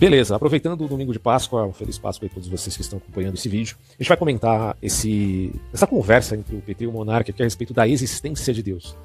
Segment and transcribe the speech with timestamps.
[0.00, 3.34] Beleza, aproveitando o domingo de Páscoa, um feliz Páscoa a todos vocês que estão acompanhando
[3.34, 3.76] esse vídeo.
[3.90, 7.44] A gente vai comentar esse, essa conversa entre o PT e o Monarca aqui a
[7.44, 8.96] respeito da existência de Deus.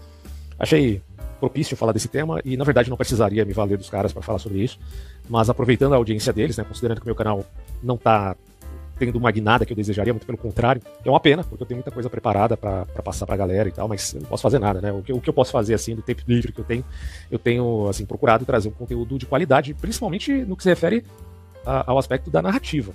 [0.58, 1.02] Achei
[1.38, 4.40] propício falar desse tema e, na verdade, não precisaria me valer dos caras para falar
[4.40, 4.80] sobre isso,
[5.28, 7.44] mas aproveitando a audiência deles, né, considerando que o meu canal
[7.84, 8.34] não está
[8.98, 10.82] tendo uma guinada que eu desejaria, muito pelo contrário.
[11.04, 13.72] É uma pena, porque eu tenho muita coisa preparada para passar para a galera e
[13.72, 14.92] tal, mas eu não posso fazer nada, né?
[14.92, 16.86] O que, o que eu posso fazer, assim, do tempo livre que eu tenho,
[17.30, 21.06] eu tenho, assim, procurado trazer um conteúdo de qualidade, principalmente no que se refere
[21.66, 22.94] a, ao aspecto da narrativa.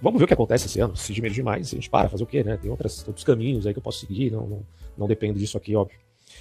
[0.00, 0.96] Vamos ver o que acontece esse ano.
[0.96, 2.56] Se de medo demais, a gente para, fazer o quê, né?
[2.56, 5.74] Tem outras, outros caminhos aí que eu posso seguir, não, não, não depende disso aqui,
[5.74, 5.98] óbvio.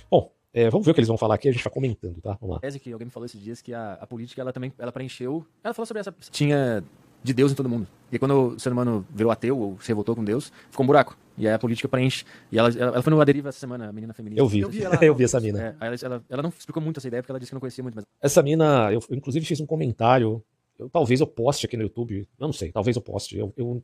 [0.10, 2.38] Bom, é, vamos ver o que eles vão falar aqui, a gente vai comentando, tá?
[2.40, 2.60] Vamos lá.
[2.60, 5.46] tese que alguém me falou esses dias que a, a política ela também ela preencheu.
[5.64, 6.14] Ela falou sobre essa.
[6.32, 6.84] Tinha
[7.24, 7.88] de Deus em todo mundo.
[8.12, 11.18] E quando o ser humano virou ateu ou se revoltou com Deus, ficou um buraco.
[11.38, 12.26] E aí a política preenche.
[12.52, 14.42] E ela, ela, ela foi no Aderiva essa semana, a menina feminista.
[14.42, 15.76] Eu vi, eu vi, ela, eu vi essa mina.
[15.80, 17.84] É, ela, ela, ela, não explicou muito essa ideia porque ela disse que não conhecia
[17.84, 17.96] muito.
[17.96, 18.06] Mas...
[18.22, 20.42] Essa mina, eu, eu inclusive fiz um comentário.
[20.80, 22.28] Eu, talvez eu poste aqui no YouTube.
[22.40, 23.38] Eu não sei, talvez eu poste.
[23.38, 23.84] Eu, eu,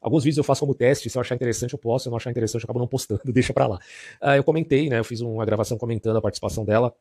[0.00, 1.10] alguns vídeos eu faço como teste.
[1.10, 2.04] Se eu achar interessante, eu posto.
[2.04, 3.20] Se eu não achar interessante, eu acabo não postando.
[3.30, 3.76] Deixa pra lá.
[4.22, 4.98] Uh, eu comentei, né?
[4.98, 6.94] Eu fiz uma gravação comentando a participação dela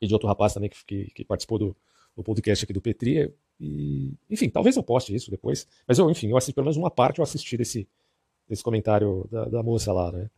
[0.00, 1.76] e de outro rapaz também que, que, que participou do,
[2.14, 3.32] do podcast aqui do Petri.
[3.60, 5.66] E, enfim, talvez eu poste isso depois.
[5.86, 7.88] Mas eu, enfim, eu assisti pelo menos uma parte, eu assisti desse,
[8.48, 10.30] desse comentário da, da moça lá, né?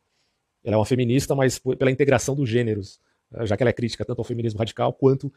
[0.65, 3.01] Ela é uma feminista, mas pela integração dos gêneros,
[3.33, 5.33] eh, já que ela é crítica tanto ao feminismo radical quanto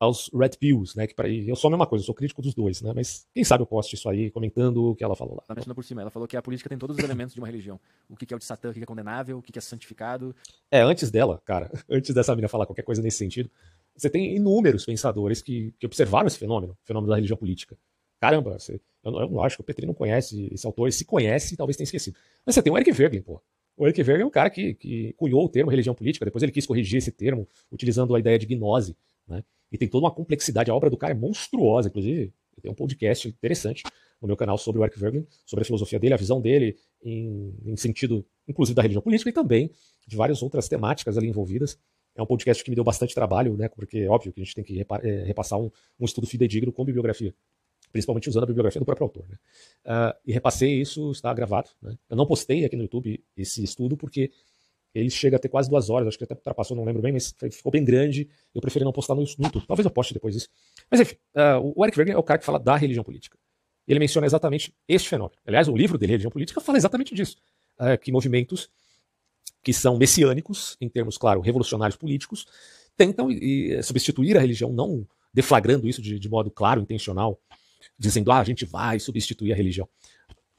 [0.00, 1.06] aos red pills, né?
[1.06, 2.92] Que pra, eu sou a mesma coisa, eu sou crítico dos dois, né?
[2.94, 5.42] Mas quem sabe eu poste isso aí, comentando o que ela falou lá.
[5.46, 7.46] Ela mencionou por cima, ela falou que a política tem todos os elementos de uma
[7.46, 7.78] religião.
[8.08, 10.34] O que é o de Satã, o que é condenável, o que é santificado.
[10.70, 13.50] É, antes dela, cara, antes dessa menina falar qualquer coisa nesse sentido,
[13.96, 17.76] você tem inúmeros pensadores que, que observaram esse fenômeno, o fenômeno da religião política.
[18.20, 21.04] Caramba, você, eu, não, eu acho que o Petri não conhece esse autor, e se
[21.04, 22.16] conhece, talvez tenha esquecido.
[22.44, 23.40] Mas você tem o Eric Verglen, pô.
[23.76, 26.52] O Eric Verglen é um cara que, que cunhou o termo religião política, depois ele
[26.52, 28.96] quis corrigir esse termo, utilizando a ideia de gnose,
[29.26, 29.42] né?
[29.72, 33.26] E tem toda uma complexidade, a obra do cara é monstruosa, inclusive, tenho um podcast
[33.26, 33.82] interessante
[34.20, 37.54] no meu canal sobre o Eric Verglen, sobre a filosofia dele, a visão dele em,
[37.64, 39.70] em sentido, inclusive, da religião política e também
[40.06, 41.78] de várias outras temáticas ali envolvidas.
[42.20, 43.68] É um podcast que me deu bastante trabalho, né?
[43.68, 47.34] Porque, óbvio, que a gente tem que é, repassar um, um estudo fidedigno com bibliografia
[47.92, 49.26] principalmente usando a bibliografia do próprio autor.
[49.28, 49.36] Né?
[49.84, 51.70] Uh, e repassei isso, está gravado.
[51.82, 51.96] Né?
[52.08, 54.30] Eu não postei aqui no YouTube esse estudo porque
[54.94, 57.34] ele chega a ter quase duas horas, acho que até ultrapassou, não lembro bem, mas
[57.52, 58.28] ficou bem grande.
[58.54, 59.66] Eu preferi não postar no, YouTube.
[59.66, 60.48] Talvez eu poste depois isso.
[60.90, 63.38] Mas enfim, uh, o Eric Wegener é o cara que fala da religião política.
[63.86, 65.36] Ele menciona exatamente este fenômeno.
[65.44, 67.36] Aliás, o livro dele, Religião Política, fala exatamente disso.
[67.78, 68.68] Uh, que movimentos
[69.62, 72.46] que são messiânicos, em termos, claro, revolucionários políticos,
[72.96, 77.40] tentam e, substituir a religião, não deflagrando isso de, de modo claro, intencional,
[77.98, 79.88] dizendo, ah, a gente vai substituir a religião.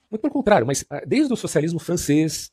[0.09, 2.51] Muito pelo contrário, mas ah, desde o socialismo francês,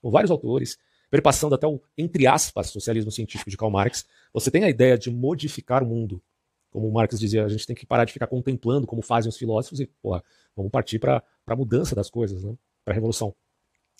[0.00, 0.78] com vários autores,
[1.10, 5.10] perpassando até o, entre aspas, socialismo científico de Karl Marx, você tem a ideia de
[5.10, 6.22] modificar o mundo.
[6.70, 9.80] Como Marx dizia, a gente tem que parar de ficar contemplando como fazem os filósofos
[9.80, 10.22] e, porra,
[10.56, 12.54] vamos partir para a mudança das coisas, né?
[12.84, 13.34] para a revolução.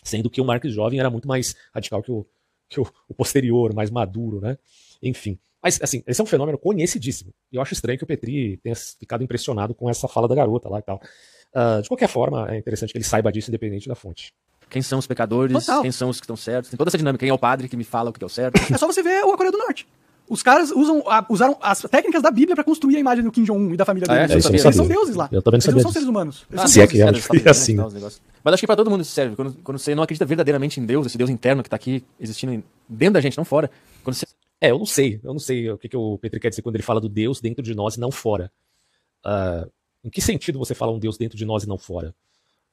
[0.03, 2.27] Sendo que o Marx jovem era muito mais radical que o,
[2.69, 4.56] que o, o posterior, mais maduro, né?
[5.03, 5.38] Enfim.
[5.62, 7.33] Mas, assim, esse é um fenômeno conhecidíssimo.
[7.53, 10.69] E eu acho estranho que o Petri tenha ficado impressionado com essa fala da garota
[10.69, 11.00] lá e tal.
[11.55, 14.33] Uh, de qualquer forma, é interessante que ele saiba disso independente da fonte.
[14.71, 15.83] Quem são os pecadores, Total.
[15.83, 16.71] quem são os que estão certos.
[16.71, 17.21] Tem toda essa dinâmica.
[17.21, 18.55] Quem é o padre que me fala o que é o certo.
[18.72, 19.87] É só você ver a Coreia do Norte.
[20.28, 23.75] Os caras usam, usaram as técnicas da Bíblia para construir a imagem do Kim Jong-un
[23.75, 24.21] e da família dele.
[24.21, 25.28] Ah, é, eles, eles são deuses lá.
[25.32, 26.47] Eu também não sabia eles não são seres humanos.
[26.56, 27.06] ah, se é que é,
[27.44, 27.75] é assim.
[27.75, 27.84] Né?
[28.42, 29.36] Mas acho que para todo mundo isso serve.
[29.36, 32.62] Quando, quando você não acredita verdadeiramente em Deus, esse Deus interno que está aqui existindo
[32.88, 33.70] dentro da gente, não fora.
[34.02, 34.26] Quando você...
[34.60, 35.20] É, eu não sei.
[35.22, 37.40] Eu não sei o que, que o Petri quer dizer quando ele fala do Deus
[37.40, 38.50] dentro de nós e não fora.
[39.24, 39.70] Uh,
[40.04, 42.14] em que sentido você fala um Deus dentro de nós e não fora?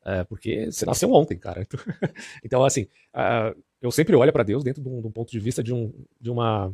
[0.01, 1.67] Uh, porque você nasceu ontem, cara.
[2.43, 5.39] então, assim, uh, eu sempre olho para Deus dentro de um, de um, ponto de
[5.39, 6.73] vista de, um, de uma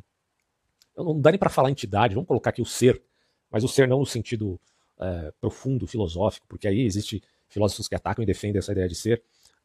[0.96, 3.02] não dá nem para falar entidade, vamos colocar aqui o ser,
[3.50, 4.60] mas o ser não no sentido
[5.00, 7.22] é, profundo, filosófico, porque aí existe
[7.54, 9.24] filósofos que atacam e defendem essa ideia de ser,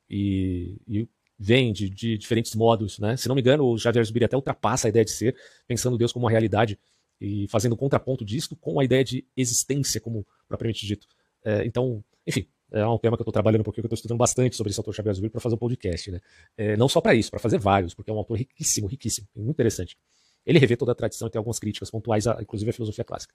[0.09, 3.17] e, e vem de, de, diferentes modos, né?
[3.17, 6.13] Se não me engano, o Javier Zubiri até ultrapassa a ideia de ser, pensando Deus
[6.13, 6.79] como uma realidade
[7.21, 11.07] e fazendo contraponto disso com a ideia de existência, como propriamente dito.
[11.45, 14.57] É, então, enfim, é um tema que eu estou trabalhando porque eu estou estudando bastante
[14.57, 16.21] sobre esse autor Xavier Zubiri para fazer um podcast, né?
[16.57, 19.57] É, não só para isso, para fazer vários, porque é um autor riquíssimo, riquíssimo, muito
[19.57, 19.97] interessante.
[20.45, 23.35] Ele revê toda a tradição e tem algumas críticas pontuais, inclusive a filosofia clássica.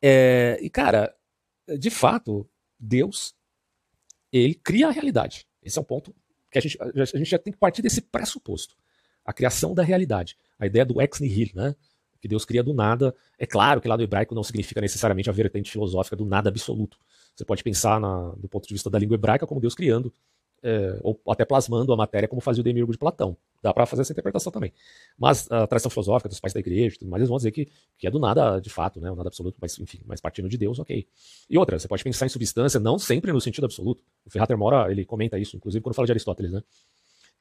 [0.00, 1.14] É, e, cara,
[1.78, 2.48] de fato,
[2.78, 3.34] Deus,
[4.38, 5.46] ele cria a realidade.
[5.62, 6.14] Esse é um ponto
[6.50, 8.76] que a gente, a gente já tem que partir desse pressuposto.
[9.24, 10.36] A criação da realidade.
[10.58, 11.74] A ideia do ex nihilo, né?
[12.20, 13.14] Que Deus cria do nada.
[13.38, 16.98] É claro que lá do hebraico não significa necessariamente a vertente filosófica do nada absoluto.
[17.34, 20.12] Você pode pensar na, do ponto de vista da língua hebraica como Deus criando
[20.64, 23.36] é, ou até plasmando a matéria como fazia o Demiurgo de Platão.
[23.62, 24.72] Dá para fazer essa interpretação também.
[25.18, 27.68] Mas a tradição filosófica dos pais da igreja, tudo mais, eles vão dizer que,
[27.98, 29.10] que é do nada de fato, né?
[29.10, 31.06] O nada absoluto, mas enfim, mas partindo de Deus, ok.
[31.48, 34.02] E outra, você pode pensar em substância não sempre no sentido absoluto.
[34.24, 36.62] O Ferrater Mora, ele comenta isso, inclusive quando fala de Aristóteles, né?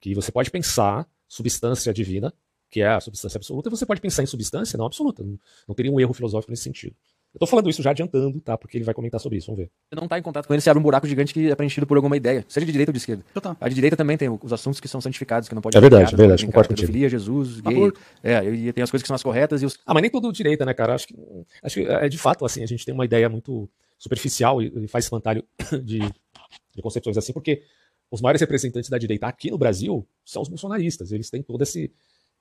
[0.02, 2.34] Que você pode pensar substância divina,
[2.70, 5.24] que é a substância absoluta, e você pode pensar em substância não absoluta.
[5.24, 6.96] Não, não teria um erro filosófico nesse sentido.
[7.34, 8.56] Eu tô falando isso já adiantando, tá?
[8.56, 9.72] Porque ele vai comentar sobre isso, vamos ver.
[9.90, 11.88] Você não tá em contato com ele, você abre um buraco gigante que é preenchido
[11.88, 13.26] por alguma ideia, seja de direita ou de esquerda.
[13.34, 13.58] Total.
[13.60, 15.82] A de direita também tem os assuntos que são santificados, que não pode É ser
[15.90, 16.86] verdade, é verdade, concordo contigo.
[16.88, 17.76] pedofilia, Jesus, gay.
[17.76, 18.00] Aborto.
[18.22, 19.80] É, e tem as coisas que são as corretas e os.
[19.84, 20.94] Ah, mas nem todo direita, né, cara?
[20.94, 21.16] Acho que,
[21.64, 24.88] acho que é de fato, assim, a gente tem uma ideia muito superficial e, e
[24.88, 25.44] faz espantalho
[25.84, 27.64] de, de concepções assim, porque
[28.12, 31.12] os maiores representantes da direita aqui no Brasil são os bolsonaristas.
[31.12, 31.92] Eles têm todo esse,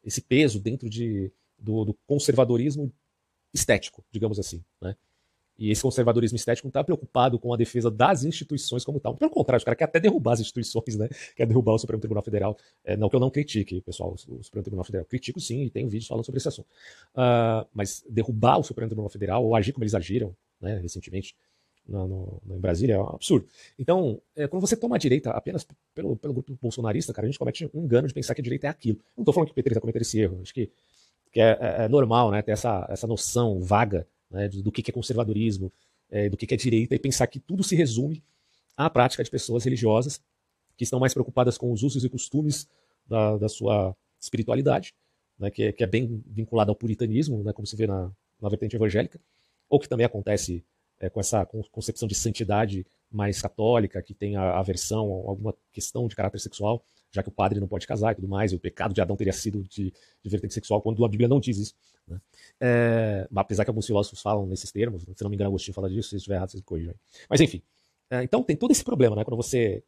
[0.05, 2.93] esse peso dentro de, do, do conservadorismo
[3.52, 4.96] estético, digamos assim, né?
[5.58, 9.14] E esse conservadorismo estético não está preocupado com a defesa das instituições como tal.
[9.16, 11.08] Pelo contrário, os caras querem até derrubar as instituições, né?
[11.37, 12.56] Quer derrubar o Supremo Tribunal Federal.
[12.82, 15.04] É, não que eu não critique, pessoal, o Supremo Tribunal Federal.
[15.06, 16.66] Critico sim, e tenho vídeos falando sobre esse assunto.
[17.14, 21.37] Ah, mas derrubar o Supremo Tribunal Federal, ou agir como eles agiram, né, recentemente,
[21.87, 23.46] no, no, no- em Brasília, é um absurdo.
[23.78, 27.38] Então, é, quando você toma a direita apenas pelo, pelo grupo bolsonarista, cara, a gente
[27.38, 28.98] comete um engano de pensar que a direita é aquilo.
[29.16, 30.38] Não estou falando que o PT está cometendo esse erro.
[30.43, 30.70] Acho que,
[31.32, 34.88] que é, é- é normal, né, ter essa, essa noção vaga né, do, do que
[34.90, 35.73] é conservadorismo,
[36.11, 38.23] é, do que é direita, e pensar que tudo se resume
[38.76, 40.20] à prática de pessoas religiosas
[40.76, 42.69] que estão mais preocupadas com os usos e costumes
[43.06, 44.94] da, da sua espiritualidade,
[45.38, 48.49] né, que, é, que é bem vinculada ao puritanismo, né, como se vê na, na
[48.49, 49.19] vertente evangélica,
[49.69, 50.62] ou que também acontece
[51.00, 55.55] é, com essa con- concepção de santidade mais católica, que tem a aversão a alguma
[55.73, 58.56] questão de caráter sexual, já que o padre não pode casar e tudo mais, e
[58.56, 59.93] o pecado de Adão teria sido de,
[60.23, 61.75] de vertente sexual, quando a Bíblia não diz isso.
[62.09, 62.20] Né?
[62.61, 66.09] É, apesar que alguns filósofos falam nesses termos, se não me engano, Agostinho fala disso,
[66.09, 66.94] se estiver errado, vocês corrijam.
[67.29, 67.62] Mas enfim,
[68.11, 69.25] é, então tem todo esse problema, né?
[69.25, 69.82] Quando você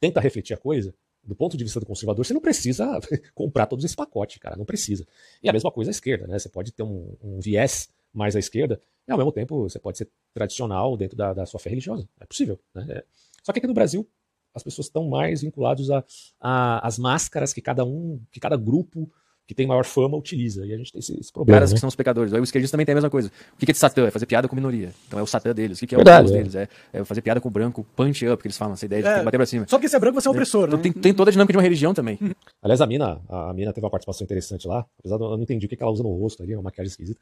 [0.00, 0.92] tenta refletir a coisa,
[1.22, 2.98] do ponto de vista do conservador, você não precisa
[3.34, 5.06] comprar todos esse pacote, cara, não precisa.
[5.42, 6.38] E a mesma coisa à esquerda, né?
[6.38, 9.98] Você pode ter um, um viés mais à esquerda, e ao mesmo tempo você pode
[9.98, 12.08] ser tradicional dentro da, da sua fé religiosa.
[12.18, 12.86] É possível, né?
[12.90, 13.04] É.
[13.42, 14.06] Só que aqui no Brasil,
[14.54, 16.04] as pessoas estão mais vinculadas a-
[16.40, 19.10] a- às máscaras que cada um, que cada grupo
[19.46, 20.64] que tem maior fama utiliza.
[20.64, 21.56] E a gente tem esse, esse problema.
[21.56, 21.74] caras né?
[21.74, 22.32] que são os pecadores.
[22.32, 23.32] Aí o esquerdista também tem a mesma coisa.
[23.52, 24.06] O que que é de Satã?
[24.06, 24.92] É fazer piada com minoria.
[25.08, 25.76] Então é o Satã deles.
[25.76, 26.58] O que que é Verdade, o Deus é.
[26.60, 26.70] deles?
[26.92, 29.08] É, é fazer piada com o branco, punch up, que eles falam, essa ideia de
[29.08, 29.18] É.
[29.18, 29.66] que bater pra cima.
[29.68, 30.82] Só porque você é branco, você é opressor, Então né?
[30.84, 32.16] tem, tem toda a dinâmica de uma religião também.
[32.62, 35.42] Aliás, a mina, a, a mina teve uma participação interessante lá, apesar de eu não
[35.42, 37.20] entendi o que que ela usa no rosto ali, uma maquiagem esquisita.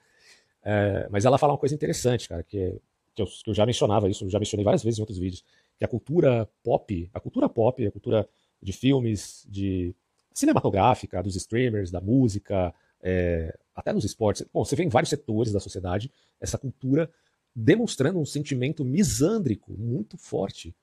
[0.63, 2.75] É, mas ela fala uma coisa interessante, cara, que, é-
[3.15, 5.43] que, eu, que eu já mencionava isso, eu já mencionei várias vezes em outros vídeos,
[5.79, 8.29] que a cultura pop, a cultura pop, a cultura
[8.61, 9.95] de filmes, de
[10.35, 14.45] cinematográfica, dos streamers, da música, é, até nos esportes.
[14.53, 16.11] Bom, você vê em vários setores da sociedade
[16.41, 17.11] essa cultura
[17.55, 20.75] demonstrando um sentimento misândrico muito forte,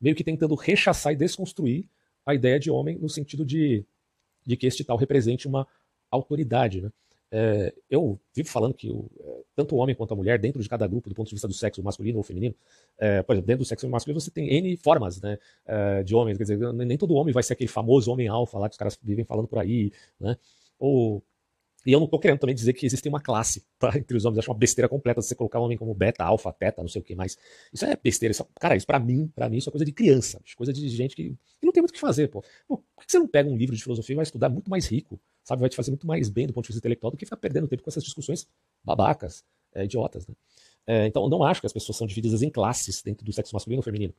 [0.00, 1.88] meio que tentando rechaçar e desconstruir
[2.24, 3.84] a ideia de homem no sentido de,
[4.46, 5.66] de que este tal represente uma
[6.10, 6.80] autoridade.
[6.80, 6.90] Né?
[7.36, 10.68] É, eu vivo falando que o, é, tanto o homem quanto a mulher, dentro de
[10.68, 12.54] cada grupo, do ponto de vista do sexo masculino ou feminino,
[12.96, 15.36] é, por exemplo, dentro do sexo masculino você tem N formas né,
[16.04, 18.74] de homens, quer dizer, nem todo homem vai ser aquele famoso homem alfa lá que
[18.74, 19.90] os caras vivem falando por aí,
[20.20, 20.36] né?
[20.78, 21.24] Ou
[21.86, 24.38] e eu não tô querendo também dizer que existe uma classe tá, entre os homens.
[24.38, 27.04] Acho uma besteira completa você colocar um homem como beta, alfa, teta, não sei o
[27.04, 27.36] que mais.
[27.72, 28.32] Isso é besteira.
[28.32, 30.40] Isso, é- cara, isso pra mim, para mim, isso é coisa de criança.
[30.56, 32.42] Coisa de gente que, que não tem muito o que fazer, pô.
[32.66, 34.86] Pô, Por que você não pega um livro de filosofia e vai estudar muito mais
[34.86, 35.20] rico?
[35.42, 35.60] Sabe?
[35.60, 37.68] Vai te fazer muito mais bem do ponto de vista intelectual do que ficar perdendo
[37.68, 38.46] tempo com essas discussões
[38.82, 39.44] babacas,
[39.74, 40.34] é, idiotas, né?
[40.86, 43.54] É, então, eu não acho que as pessoas são divididas em classes dentro do sexo
[43.54, 44.14] masculino ou feminino.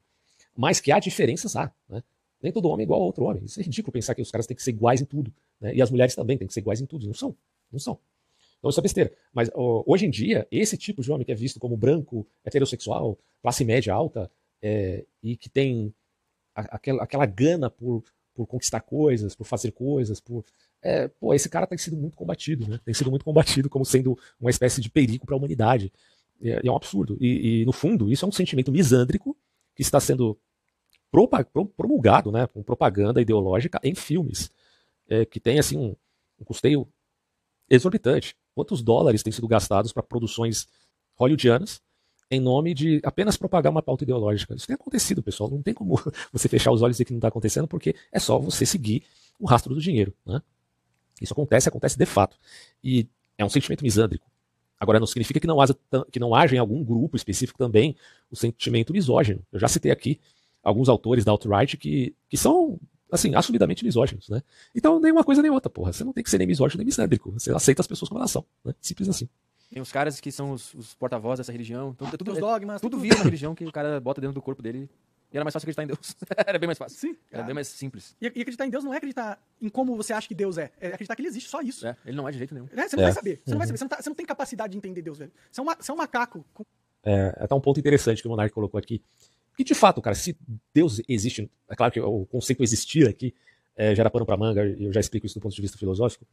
[0.56, 2.04] Mas que há diferenças, há, né?
[2.42, 3.44] Nem todo homem é igual a outro homem.
[3.46, 5.34] Isso é ridículo pensar que os caras têm que ser iguais em tudo.
[5.60, 5.76] Né?
[5.76, 7.08] E as mulheres também têm que ser iguais em tudo.
[7.08, 7.36] Não são.
[7.72, 8.00] Não são.
[8.60, 9.14] Então isso é besteira.
[9.34, 13.18] Mas ó, hoje em dia, esse tipo de homem que é visto como branco, heterossexual,
[13.42, 14.32] classe média alta,
[14.62, 15.94] é, e que tem
[16.56, 18.04] a- aquela, aquela gana por,
[18.34, 20.46] por conquistar coisas, por fazer coisas, por.
[20.82, 22.80] É, pô, esse cara tem sido muito combatido, né?
[22.86, 25.92] Tem sido muito combatido como sendo uma espécie de perigo para a humanidade.
[26.42, 27.18] E é, é um absurdo.
[27.20, 29.36] E, e, no fundo, isso é um sentimento misândrico
[29.76, 30.38] que está sendo
[31.78, 34.52] promulgado, né, com propaganda ideológica em filmes,
[35.08, 35.96] é, que tem assim um,
[36.40, 36.88] um custeio
[37.70, 38.36] exorbitante.
[38.54, 40.68] Quantos dólares têm sido gastados para produções
[41.16, 41.82] hollywoodianas
[42.32, 44.56] em nome de apenas propagar uma pauta ideológica?
[44.56, 45.50] Isso tem acontecido, pessoal.
[45.50, 46.00] Não tem como
[46.32, 49.04] você fechar os olhos e dizer que não está acontecendo, porque é só você seguir
[49.40, 50.14] o rastro do dinheiro.
[50.26, 50.42] Né?
[51.22, 52.38] Isso acontece, acontece de fato.
[52.84, 53.08] E
[53.38, 54.30] é um sentimento misândrico.
[54.80, 55.76] Agora, não significa que não, haja,
[56.12, 57.96] que não haja em algum grupo específico também
[58.30, 59.42] o sentimento misógino.
[59.52, 60.20] Eu já citei aqui
[60.62, 62.80] alguns autores da alt-right que, que são,
[63.12, 64.42] assim, assumidamente misóginos, né?
[64.74, 65.94] Então, nem uma coisa nem outra, porra.
[65.94, 67.32] Você não tem que ser nem misógino nem misândrico.
[67.32, 68.74] Você aceita as pessoas como elas são, né?
[68.82, 69.30] Simples assim.
[69.72, 71.92] Tem os caras que são os, os porta-vozes dessa religião.
[71.96, 72.82] Então, é tudo, Os é- dogmas.
[72.82, 74.90] tudo vira uma religião que o cara bota dentro do corpo dele
[75.34, 76.16] E era mais fácil acreditar em Deus.
[76.48, 76.98] era bem mais fácil.
[77.00, 77.18] Sim.
[77.32, 78.16] Era bem mais simples.
[78.22, 80.72] E, acreditar em Deus não é acreditar em como você acha que Deus é.
[80.80, 81.86] É acreditar que ele existe, só isso.
[81.86, 82.68] É, ele não é de jeito nenhum.
[82.76, 83.08] É, Você não É.
[83.08, 83.42] vai saber.
[83.44, 83.78] Você não vai saber.
[83.80, 85.32] Você não, tá- você não tem capacidade de entender Deus, velho.
[85.52, 86.46] Você é um, ma- você é um macaco.
[86.54, 86.64] com-
[87.04, 89.02] É, até um ponto interessante que o Monark colocou aqui.
[89.56, 90.38] Que de fato, cara, se
[90.74, 93.34] Deus existe, é claro que o conceito existir aqui
[93.76, 96.26] é, gera pano para manga, eu já explico isso do ponto de vista filosófico,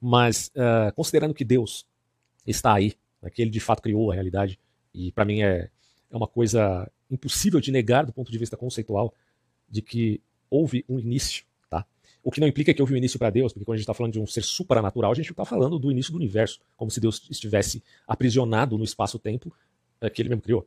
[0.00, 1.86] mas é, considerando que Deus
[2.46, 4.58] está aí, né, que ele de fato criou a realidade,
[4.94, 5.70] e para mim é,
[6.10, 9.14] é uma coisa impossível de negar do ponto de vista conceitual,
[9.68, 11.84] de que houve um início, tá?
[12.22, 13.94] O que não implica que houve um início para Deus, porque quando a gente está
[13.94, 17.00] falando de um ser supranatural, a gente está falando do início do universo, como se
[17.00, 19.52] Deus estivesse aprisionado no espaço-tempo
[20.00, 20.66] é, que ele mesmo criou.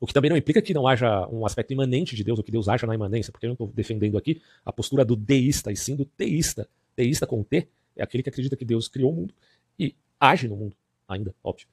[0.00, 2.50] O que também não implica que não haja um aspecto imanente de Deus, ou que
[2.50, 5.76] Deus haja na imanência, porque eu não estou defendendo aqui a postura do deísta, e
[5.76, 6.66] sim do teísta.
[6.96, 9.34] Teísta com T é aquele que acredita que Deus criou o mundo
[9.78, 10.74] e age no mundo,
[11.06, 11.66] ainda, óbvio.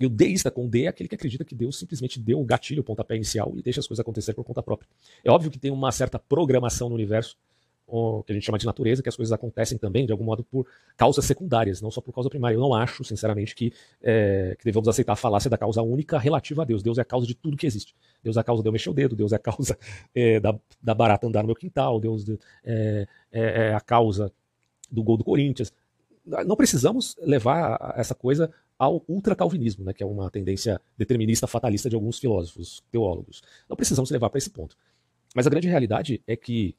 [0.00, 2.80] E o deísta com D é aquele que acredita que Deus simplesmente deu o gatilho,
[2.80, 4.88] o pontapé inicial e deixa as coisas acontecer por conta própria.
[5.24, 7.36] É óbvio que tem uma certa programação no universo,
[7.88, 10.44] o que a gente chama de natureza, que as coisas acontecem também, de algum modo,
[10.44, 10.66] por
[10.96, 12.54] causas secundárias, não só por causa primária.
[12.54, 16.62] Eu não acho, sinceramente, que, é, que devemos aceitar a falácia da causa única relativa
[16.62, 16.82] a Deus.
[16.82, 17.94] Deus é a causa de tudo que existe.
[18.22, 19.78] Deus é a causa de eu mexer o dedo, Deus é a causa
[20.14, 22.28] é, da, da barata andar no meu quintal, Deus
[22.62, 24.30] é, é, é a causa
[24.90, 25.72] do gol do Corinthians.
[26.46, 31.96] Não precisamos levar essa coisa ao ultracalvinismo, né, que é uma tendência determinista fatalista de
[31.96, 33.42] alguns filósofos, teólogos.
[33.68, 34.76] Não precisamos levar para esse ponto.
[35.34, 36.76] Mas a grande realidade é que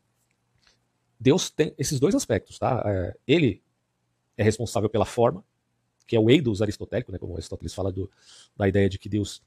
[1.19, 2.81] Deus tem esses dois aspectos, tá?
[2.85, 3.61] É, ele
[4.37, 5.43] é responsável pela forma,
[6.07, 8.09] que é o eidos aristotélico, né, como Aristóteles fala do,
[8.55, 9.43] da ideia de que Deus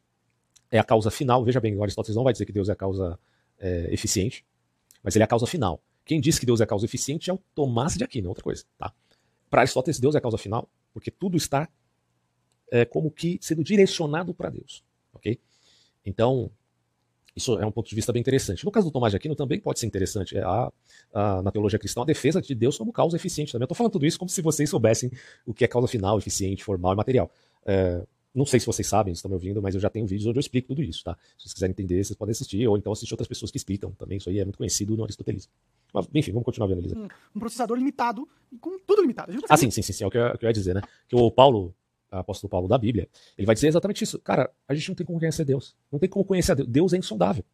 [0.71, 1.43] é a causa final.
[1.45, 3.19] Veja bem, Aristóteles não vai dizer que Deus é a causa
[3.59, 4.45] é, eficiente,
[5.02, 5.83] mas ele é a causa final.
[6.05, 8.64] Quem diz que Deus é a causa eficiente é o Tomás de Aquino, outra coisa,
[8.76, 8.93] tá?
[9.49, 11.69] Para Aristóteles, Deus é a causa final, porque tudo está
[12.71, 15.41] é, como que sendo direcionado para Deus, ok?
[16.05, 16.50] Então,
[17.35, 18.65] isso é um ponto de vista bem interessante.
[18.65, 20.37] No caso do Tomás de Aquino também pode ser interessante.
[20.37, 20.73] É a,
[21.12, 23.65] a, na teologia cristã, a defesa de Deus como causa eficiente também.
[23.65, 25.11] Eu estou falando tudo isso como se vocês soubessem
[25.47, 27.31] o que é causa final, eficiente, formal e material.
[27.65, 30.39] É, não sei se vocês sabem, estão me ouvindo, mas eu já tenho vídeos onde
[30.39, 31.17] eu explico tudo isso, tá?
[31.37, 34.17] Se vocês quiserem entender, vocês podem assistir, ou então assistir outras pessoas que explicam também.
[34.17, 35.53] Isso aí é muito conhecido no aristotelismo.
[35.93, 36.97] Mas, enfim, vamos continuar vendo, Elisa.
[36.97, 39.33] Um, um processador limitado e com tudo limitado.
[39.49, 40.81] Ah, sim, sim, sim, sim, é o que eu, o que eu ia dizer, né?
[41.07, 41.75] Que o Paulo,
[42.21, 44.19] apóstolo Paulo da Bíblia, ele vai dizer exatamente isso.
[44.21, 45.75] Cara, a gente não tem como conhecer Deus.
[45.90, 46.69] Não tem como conhecer Deus.
[46.69, 47.45] Deus é insondável.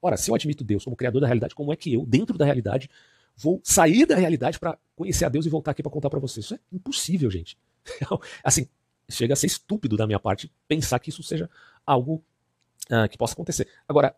[0.00, 2.44] Ora, se eu admito Deus como criador da realidade, como é que eu, dentro da
[2.44, 2.90] realidade,
[3.36, 6.44] vou sair da realidade para conhecer a Deus e voltar aqui para contar para vocês?
[6.44, 7.56] Isso é impossível, gente.
[8.44, 8.68] Assim,
[9.08, 11.48] chega a ser estúpido da minha parte pensar que isso seja
[11.86, 12.22] algo
[12.90, 13.68] ah, que possa acontecer.
[13.88, 14.14] Agora,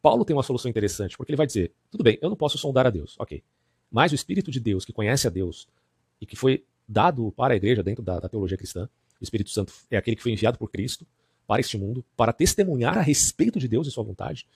[0.00, 2.86] Paulo tem uma solução interessante, porque ele vai dizer: tudo bem, eu não posso sondar
[2.86, 3.42] a Deus, ok.
[3.90, 5.68] Mas o Espírito de Deus, que conhece a Deus
[6.20, 8.88] e que foi dado para a igreja dentro da, da teologia cristã,
[9.20, 11.06] o Espírito Santo é aquele que foi enviado por Cristo
[11.46, 14.46] para este mundo, para testemunhar a respeito de Deus e sua vontade.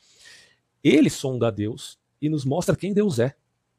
[0.82, 3.34] Ele sonda Deus e nos mostra quem Deus é.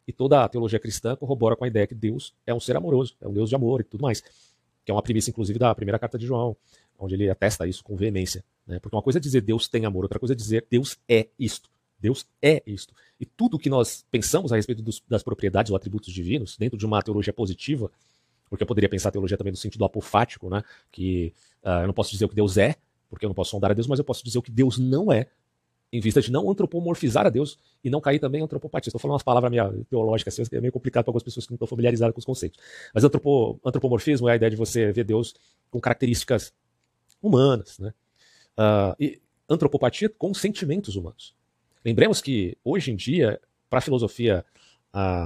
[0.08, 3.16] E toda a teologia cristã corrobora com a ideia que Deus é um ser amoroso,
[3.22, 4.22] é um Deus de amor e tudo mais.
[4.84, 6.58] Que é uma premissa, inclusive, da primeira carta de João,
[6.98, 8.44] onde ele atesta isso com veemência.
[8.66, 8.80] Né?
[8.80, 11.70] Porque uma coisa é dizer Deus tem amor, outra coisa é dizer Deus é isto.
[12.00, 12.94] Deus é isto.
[13.20, 16.86] E tudo que nós pensamos a respeito dos, das propriedades ou atributos divinos, dentro de
[16.86, 17.92] uma teologia positiva,
[18.50, 20.64] porque eu poderia pensar a teologia também no sentido apofático, né?
[20.92, 22.76] que uh, eu não posso dizer o que Deus é,
[23.10, 25.12] porque eu não posso sondar a Deus, mas eu posso dizer o que Deus não
[25.12, 25.28] é,
[25.92, 28.90] em vista de não antropomorfizar a Deus e não cair também em antropopatia.
[28.90, 31.56] Estou falando umas palavras meio teológicas, assim, é meio complicado para algumas pessoas que não
[31.56, 32.60] estão familiarizadas com os conceitos.
[32.94, 35.34] Mas antropo, antropomorfismo é a ideia de você ver Deus
[35.72, 36.54] com características
[37.22, 37.94] humanas, né?
[38.58, 41.34] Uh, e antropopatia com sentimentos humanos.
[41.84, 43.40] Lembremos que hoje em dia,
[43.70, 44.46] para a filosofia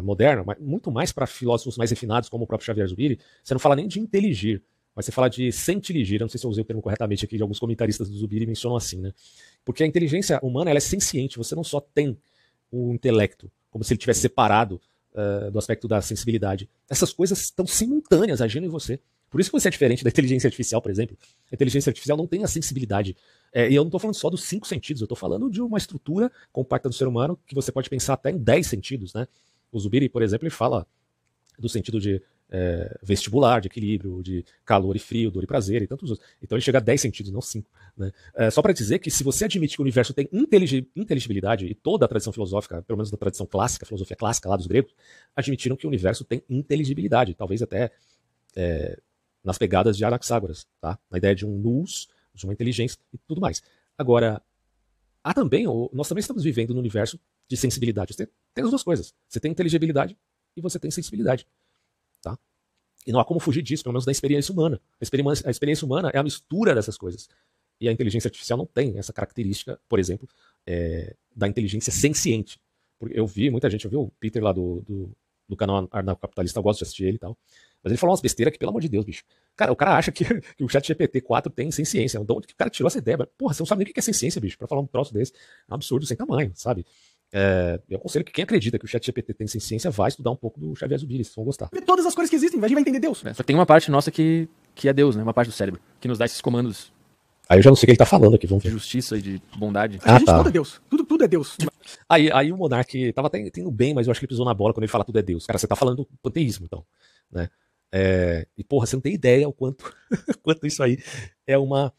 [0.04, 3.60] moderna, mas muito mais para filósofos mais refinados, como o próprio Xavier Zubiri, você não
[3.60, 4.62] fala nem de inteligir,
[4.96, 6.20] mas você fala de sentirigir.
[6.20, 8.46] Eu não sei se eu usei o termo corretamente aqui, de alguns comentaristas do Zubiri
[8.46, 9.12] mencionam assim, né?
[9.66, 12.18] Porque a inteligência humana ela é senciente, você não só tem
[12.72, 14.82] o intelecto, como se ele tivesse separado
[15.14, 16.70] uh, do aspecto da sensibilidade.
[16.90, 19.00] Essas coisas estão simultâneas agindo em você.
[19.30, 21.18] Por isso que você é diferente da inteligência artificial, por exemplo.
[21.52, 23.18] A inteligência artificial não tem a sensibilidade.
[23.52, 25.78] É, e eu não estou falando só dos cinco sentidos, eu estou falando de uma
[25.78, 29.12] estrutura compacta do ser humano que você pode pensar até em dez sentidos.
[29.12, 29.28] Né?
[29.74, 30.88] O Zubiri, por exemplo, ele fala
[31.60, 35.88] do sentido de é, vestibular, de equilíbrio, de calor e frio, dor e prazer e
[35.88, 36.30] tantos outros.
[36.42, 37.68] Então ele chega a 10 sentidos, não 5.
[37.98, 38.12] Né?
[38.36, 41.74] É, só para dizer que se você admite que o universo tem intelig inteligibilidade, e
[41.74, 44.94] toda a tradição filosófica, pelo menos da tradição clássica, filosofia clássica lá dos gregos,
[45.36, 47.92] admitiram que o universo tem inteligibilidade, talvez até
[48.56, 49.00] é,
[49.44, 51.00] nas pegadas de Anaxágoras, tá?
[51.10, 53.64] na ideia de um nous, de uma inteligência e tudo mais.
[53.98, 54.40] Agora,
[55.24, 58.14] há também, nós também estamos vivendo no universo de sensibilidade.
[58.14, 59.14] Você tem, as duas coisas.
[59.28, 60.18] Você tem inteligibilidade
[60.56, 61.48] e você tem sensibilidade.
[62.22, 62.38] Tá?
[63.06, 64.82] E não há como fugir disso, pelo menos da experiência humana.
[65.00, 67.30] A experiência, a experiência humana é a mistura dessas coisas.
[67.80, 70.28] E a inteligência artificial não tem essa característica, por exemplo,
[70.66, 72.60] é, da inteligência senciente.
[72.98, 75.12] Porque eu vi, muita gente, eu vi o Peter lá do, do,
[75.50, 77.38] do canal Capitalista, eu gosto de assistir ele e tal.
[77.84, 79.24] Mas ele falou umas besteiras que, pelo amor de Deus, bicho.
[79.58, 80.24] Cara, o cara acha que,
[80.56, 82.24] que o chat GPT 4 tem sem ciência.
[82.24, 83.18] De onde que o cara tirou essa ideia?
[83.38, 85.14] Porra, você não sabe nem o que é sem ciência, bicho, pra falar um troço
[85.14, 85.34] desse.
[85.34, 86.86] É um absurdo sem tamanho, sabe?
[87.36, 90.30] É, eu aconselho que quem acredita que o chat GPT tem sem ciência vai estudar
[90.30, 91.68] um pouco do Xavier Zubiri, vocês vão gostar.
[91.86, 93.26] Todas as coisas que existem, a gente vai entender Deus.
[93.26, 95.24] É, só que tem uma parte nossa que, que é Deus, né?
[95.24, 96.94] Uma parte do cérebro, que nos dá esses comandos
[97.50, 98.74] Aí eu já não sei o que ele tá falando aqui, vamos de ver.
[98.74, 100.00] justiça e de bondade.
[100.04, 100.38] a Ah, gente tá.
[100.38, 100.82] tudo é Deus.
[100.90, 101.58] Tudo, tudo é Deus.
[102.08, 104.54] Aí, aí o Monark tava até tendo bem, mas eu acho que ele pisou na
[104.54, 105.46] bola quando ele fala tudo é Deus.
[105.46, 106.86] Cara, você tá falando do panteísmo, então.
[107.30, 107.50] Né?
[107.92, 109.94] É, e porra, você não tem ideia o quanto,
[110.42, 110.98] quanto isso aí
[111.46, 111.94] é uma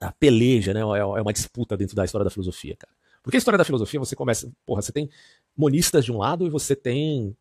[0.00, 0.80] a peleja, né?
[0.80, 2.92] É é uma disputa dentro da história da filosofia, cara.
[3.22, 4.50] Porque a história da filosofia, você começa.
[4.64, 5.10] Porra, você tem
[5.56, 7.36] monistas de um lado e você tem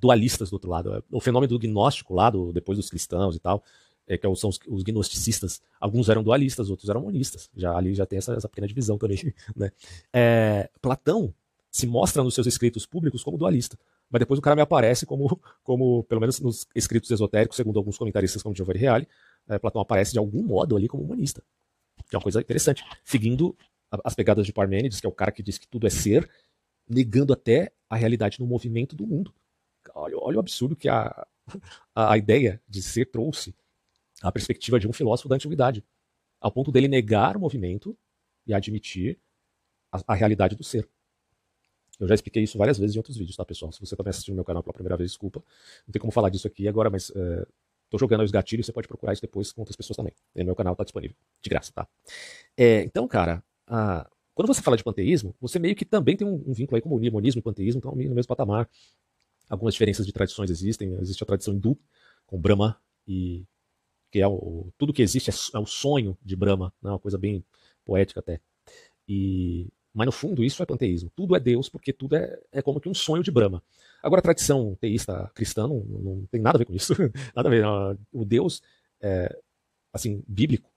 [0.00, 1.04] dualistas do outro lado.
[1.10, 3.64] O fenômeno do gnóstico lá, do, depois dos cristãos e tal,
[4.06, 5.60] é, que são os, os gnosticistas.
[5.80, 7.50] Alguns eram dualistas, outros eram monistas.
[7.56, 9.16] Já ali já tem essa, essa pequena divisão também.
[9.56, 9.70] Né?
[10.12, 11.34] É, Platão
[11.70, 13.78] se mostra nos seus escritos públicos como dualista.
[14.08, 17.98] Mas depois o cara me aparece como, como pelo menos nos escritos esotéricos, segundo alguns
[17.98, 19.08] comentaristas como Giovanni Reale,
[19.48, 21.42] é, Platão aparece de algum modo ali como humanista.
[22.08, 22.84] Que é uma coisa interessante.
[23.04, 23.56] Seguindo
[24.04, 26.28] as pegadas de Parmênides, que é o cara que diz que tudo é ser,
[26.88, 29.34] negando até a realidade no movimento do mundo.
[29.94, 31.26] Olha, olha o absurdo que a,
[31.94, 33.54] a, a ideia de ser trouxe
[34.22, 35.84] a perspectiva de um filósofo da antiguidade,
[36.40, 37.96] ao ponto dele negar o movimento
[38.46, 39.18] e admitir
[39.92, 40.88] a, a realidade do ser.
[41.98, 43.72] Eu já expliquei isso várias vezes em outros vídeos, tá, pessoal?
[43.72, 45.42] Se você também assistiu no meu canal pela primeira vez, desculpa.
[45.86, 47.46] Não tem como falar disso aqui agora, mas é,
[47.88, 50.12] tô jogando os gatilhos, você pode procurar isso depois com outras pessoas também.
[50.34, 51.88] E meu canal tá disponível, de graça, tá?
[52.56, 56.42] É, então, cara, a- quando você fala de panteísmo, você meio que também tem um,
[56.46, 58.68] um vínculo aí com o monismo e panteísmo, então no mesmo patamar.
[59.48, 60.92] Algumas diferenças de tradições existem.
[61.00, 61.78] Existe a tradição hindu,
[62.26, 63.44] com Brahma, e
[64.10, 66.90] que é o, tudo que existe é, é o sonho de Brahma, né?
[66.90, 67.44] uma coisa bem
[67.84, 68.40] poética até.
[69.08, 71.10] E, mas no fundo isso é panteísmo.
[71.14, 73.62] Tudo é Deus, porque tudo é, é como que um sonho de Brahma.
[74.02, 76.94] Agora a tradição teísta cristã não, não tem nada a ver com isso.
[77.34, 77.62] nada a ver.
[77.62, 77.98] não.
[78.12, 78.62] O Deus,
[79.00, 79.36] é,
[79.92, 80.70] assim, bíblico,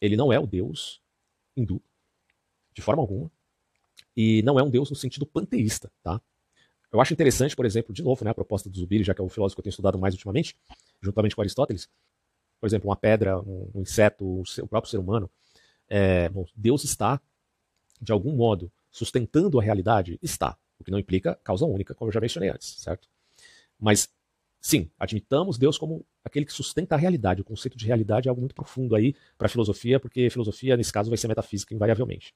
[0.00, 1.00] ele não é o Deus
[1.56, 1.82] hindu,
[2.78, 3.30] de forma alguma.
[4.16, 6.20] E não é um Deus no sentido panteísta, tá?
[6.92, 9.24] Eu acho interessante, por exemplo, de novo, né, a proposta do Zubiri, já que é
[9.24, 10.56] o filósofo que eu tenho estudado mais ultimamente,
[11.02, 11.88] juntamente com Aristóteles,
[12.60, 15.28] por exemplo, uma pedra, um, um inseto, o, próprio ser humano.
[15.88, 17.20] É, bom, Deus está,
[18.00, 20.18] de algum modo, sustentando a realidade?
[20.22, 20.56] Está.
[20.78, 23.08] O que não implica causa única, como eu já mencionei antes, certo?
[23.78, 24.08] Mas,
[24.60, 27.42] sim, admitamos Deus como aquele que sustenta a realidade.
[27.42, 30.92] O conceito de realidade é algo muito profundo aí para a filosofia, porque filosofia, nesse
[30.92, 32.34] caso, vai ser metafísica invariavelmente.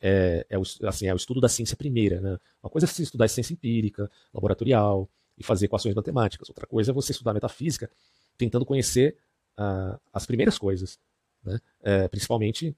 [0.00, 2.20] É, é, o, assim, é o estudo da ciência primeira.
[2.20, 2.38] Né?
[2.62, 6.48] Uma coisa é você estudar ciência empírica, laboratorial, e fazer equações matemáticas.
[6.48, 7.90] Outra coisa é você estudar metafísica,
[8.36, 9.16] tentando conhecer
[9.56, 10.98] ah, as primeiras coisas,
[11.44, 11.58] né?
[11.82, 12.76] É, principalmente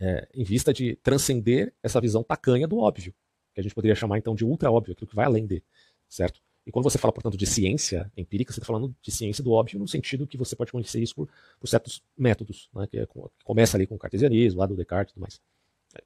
[0.00, 3.14] é, em vista de transcender essa visão tacanha do óbvio,
[3.54, 5.62] que a gente poderia chamar então de ultra óbvio, aquilo que vai além de,
[6.08, 6.40] certo?
[6.66, 9.78] E quando você fala, portanto, de ciência empírica, você está falando de ciência do óbvio
[9.78, 11.28] no sentido que você pode conhecer isso por,
[11.60, 12.88] por certos métodos, né?
[12.88, 13.12] que, é que
[13.44, 15.40] começa ali com o cartesianismo, lá do Descartes e tudo mais.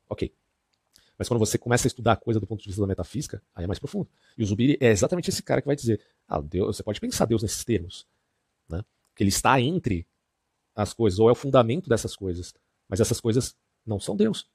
[0.08, 0.32] Ok.
[1.18, 3.64] Mas quando você começa a estudar a coisa do ponto de vista da metafísica, aí
[3.64, 4.08] é mais profundo.
[4.38, 7.26] E o Zubiri é exatamente esse cara que vai dizer: ah, Deus, você pode pensar
[7.26, 8.06] Deus nesses termos,
[8.68, 8.82] né?
[9.14, 10.06] que ele está entre
[10.74, 12.54] as coisas, ou é o fundamento dessas coisas,
[12.88, 14.48] mas essas coisas não são Deus.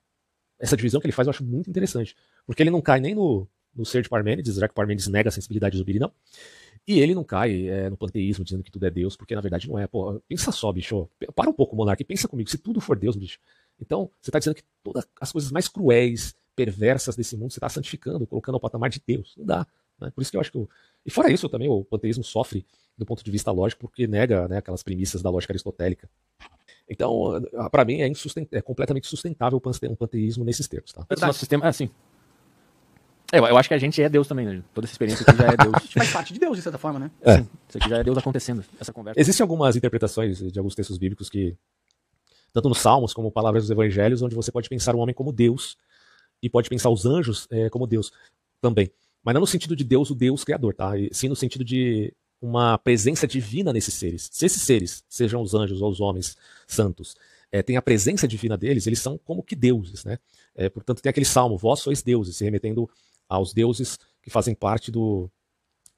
[0.57, 2.15] Essa divisão que ele faz eu acho muito interessante,
[2.47, 5.31] porque ele não cai nem no, no ser de Parmênides, já que Parmênides nega a
[5.31, 6.11] sensibilidade de Zubiri, não,
[6.87, 9.67] e ele não cai é, no panteísmo dizendo que tudo é Deus, porque na verdade
[9.67, 9.87] não é.
[9.87, 13.15] Pô, pensa só, bicho, para um pouco, Monark, e pensa comigo, se tudo for Deus,
[13.15, 13.39] bicho,
[13.81, 17.67] então você está dizendo que todas as coisas mais cruéis, perversas desse mundo você está
[17.69, 19.33] santificando, colocando ao patamar de Deus.
[19.37, 19.67] Não dá.
[19.99, 20.09] Né?
[20.11, 20.57] Por isso que eu acho que.
[20.57, 20.69] o-
[21.05, 22.65] E fora isso, também o panteísmo sofre
[22.97, 26.09] do ponto de vista lógico, porque nega né, aquelas premissas da lógica aristotélica.
[26.89, 28.11] Então, para mim, é,
[28.51, 30.93] é completamente sustentável o pante- panteísmo nesses termos.
[30.93, 31.05] Tá?
[31.09, 31.89] Esse nosso sistema, é assim.
[33.31, 34.63] É, eu, eu acho que a gente é Deus também, né?
[34.73, 35.73] Toda essa experiência aqui já é Deus.
[35.75, 37.11] A gente faz parte de Deus, de certa forma, né?
[37.21, 37.37] É.
[37.37, 39.19] Sim, isso aqui já é Deus acontecendo, essa conversa.
[39.19, 41.55] Existem algumas interpretações de alguns textos bíblicos que,
[42.53, 45.77] tanto nos Salmos como palavras dos Evangelhos, onde você pode pensar o homem como Deus
[46.41, 48.11] e pode pensar os anjos eh, como Deus
[48.61, 48.91] também.
[49.23, 50.97] Mas não no sentido de Deus, o Deus criador, tá?
[50.97, 54.29] E sim no sentido de uma presença divina nesses seres.
[54.31, 57.15] Se esses seres, sejam os anjos ou os homens santos,
[57.51, 60.19] eh, têm a presença divina deles, eles são como que deuses, né?
[60.55, 62.89] Eh, portanto, tem aquele salmo, vós sois deuses, se remetendo
[63.27, 65.29] aos deuses que fazem parte do,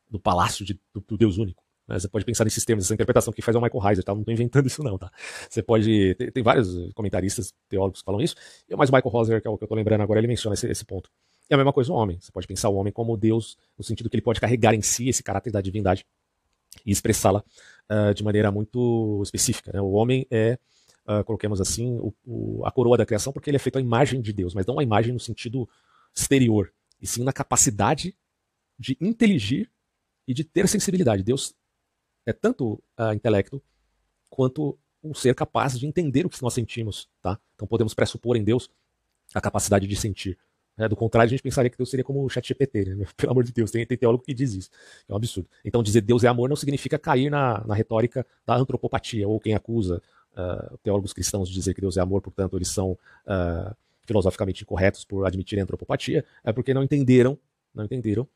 [0.10, 1.64] do palácio de- do, do Deus único.
[1.88, 2.00] né?
[2.00, 4.14] Você pode pensar nesses termos, essa interpretação que faz é o Michael Heiser, tá?
[4.14, 5.12] não estou inventando isso não, tá?
[5.50, 8.36] Você pode, tem, tem vários comentaristas, teólogos que falam isso,
[8.78, 10.68] mas o Michael Heiser, que é o que eu estou lembrando agora, ele menciona esse,
[10.68, 11.10] esse ponto.
[11.50, 14.10] E a mesma coisa o homem, você pode pensar o homem como Deus, no sentido
[14.10, 16.06] que ele pode carregar em si esse caráter da divindade
[16.86, 17.44] e expressá-la
[17.88, 19.72] ah, de maneira muito específica.
[19.74, 19.82] né?
[19.82, 20.60] O homem é
[21.08, 24.22] uh, coloquemos assim, o, o, a coroa da criação, porque ele é feito à imagem
[24.22, 25.68] de Deus, mas não a imagem no sentido
[26.14, 28.16] exterior, e sim na capacidade
[28.78, 29.70] de inteligir
[30.28, 31.24] e de ter sensibilidade.
[31.24, 31.56] Deus
[32.26, 33.62] é tanto uh, intelecto
[34.30, 37.40] quanto um ser capaz de entender o que nós sentimos, tá?
[37.56, 38.70] Então podemos pressupor em Deus
[39.34, 40.38] a capacidade de sentir.
[40.78, 40.88] Né?
[40.88, 43.06] Do contrário, a gente pensaria que Deus seria como o chat GPT, né?
[43.16, 44.70] Pelo amor de Deus, tem, tem teólogo que diz isso.
[45.08, 45.50] É um absurdo.
[45.64, 49.54] Então dizer Deus é amor não significa cair na, na retórica da antropopatia, ou quem
[49.54, 50.02] acusa
[50.34, 53.76] uh, teólogos cristãos de dizer que Deus é amor, portanto eles são uh,
[54.08, 57.38] filosoficamente incorretos por admitirem a antropopatia, é porque não entenderam,
[57.76, 58.28] não entenderam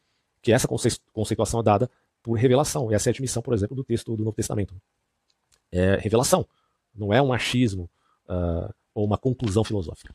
[0.41, 1.89] que essa conceituação é dada
[2.21, 2.91] por revelação.
[2.91, 4.75] E essa é a admissão, por exemplo, do texto do Novo Testamento.
[5.71, 6.45] É revelação,
[6.93, 7.89] não é um achismo
[8.27, 10.13] uh, ou uma conclusão filosófica.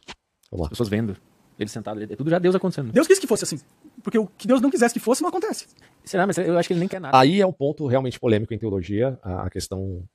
[0.50, 0.66] Vamos lá.
[0.66, 1.16] As pessoas vendo
[1.58, 2.92] ele sentado, é tudo já Deus acontecendo.
[2.92, 3.58] Deus quis que fosse assim.
[4.02, 5.66] Porque o que Deus não quisesse que fosse, não acontece.
[6.04, 6.26] Será?
[6.26, 7.18] Mas eu acho que ele nem quer nada.
[7.18, 10.06] Aí é um ponto realmente polêmico em teologia, a questão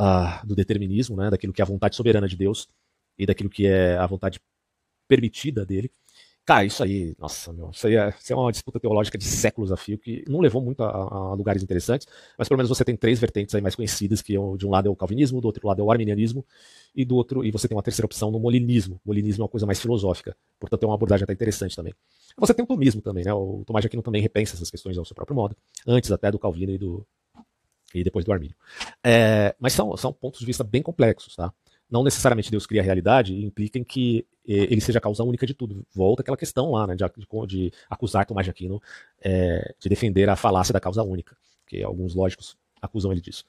[0.00, 2.68] uh, do determinismo, né, daquilo que é a vontade soberana de Deus
[3.18, 4.40] e daquilo que é a vontade
[5.12, 5.90] permitida dele.
[6.44, 9.70] Cara, isso aí, nossa, meu, isso aí é, isso é uma disputa teológica de séculos
[9.70, 12.04] a fio, que não levou muito a, a, lugares interessantes,
[12.36, 14.88] mas pelo menos você tem três vertentes aí mais conhecidas, que é de um lado
[14.88, 16.44] é o calvinismo, do outro lado é o arminianismo,
[16.96, 19.00] e do outro, e você tem uma terceira opção no molinismo.
[19.04, 21.94] Molinismo é uma coisa mais filosófica, portanto é uma abordagem até interessante também.
[22.36, 23.32] Você tem o tomismo também, né?
[23.32, 26.40] O Tomás de Aquino também repensa essas questões ao seu próprio modo, antes até do
[26.40, 27.06] Calvino e do
[27.94, 28.56] e depois do Armínio.
[29.04, 31.52] É, mas são, são pontos de vista bem complexos, tá?
[31.92, 35.46] Não necessariamente Deus cria a realidade, implica em que eh, ele seja a causa única
[35.46, 35.86] de tudo.
[35.92, 37.04] Volta aquela questão lá, né, de,
[37.46, 38.80] de, acusar Tomás de Aquino
[39.20, 43.44] é, de defender a falácia da causa única, que alguns lógicos acusam ele disso.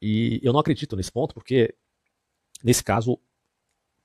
[0.00, 1.74] E eu não acredito nesse ponto, porque,
[2.64, 3.18] nesse caso,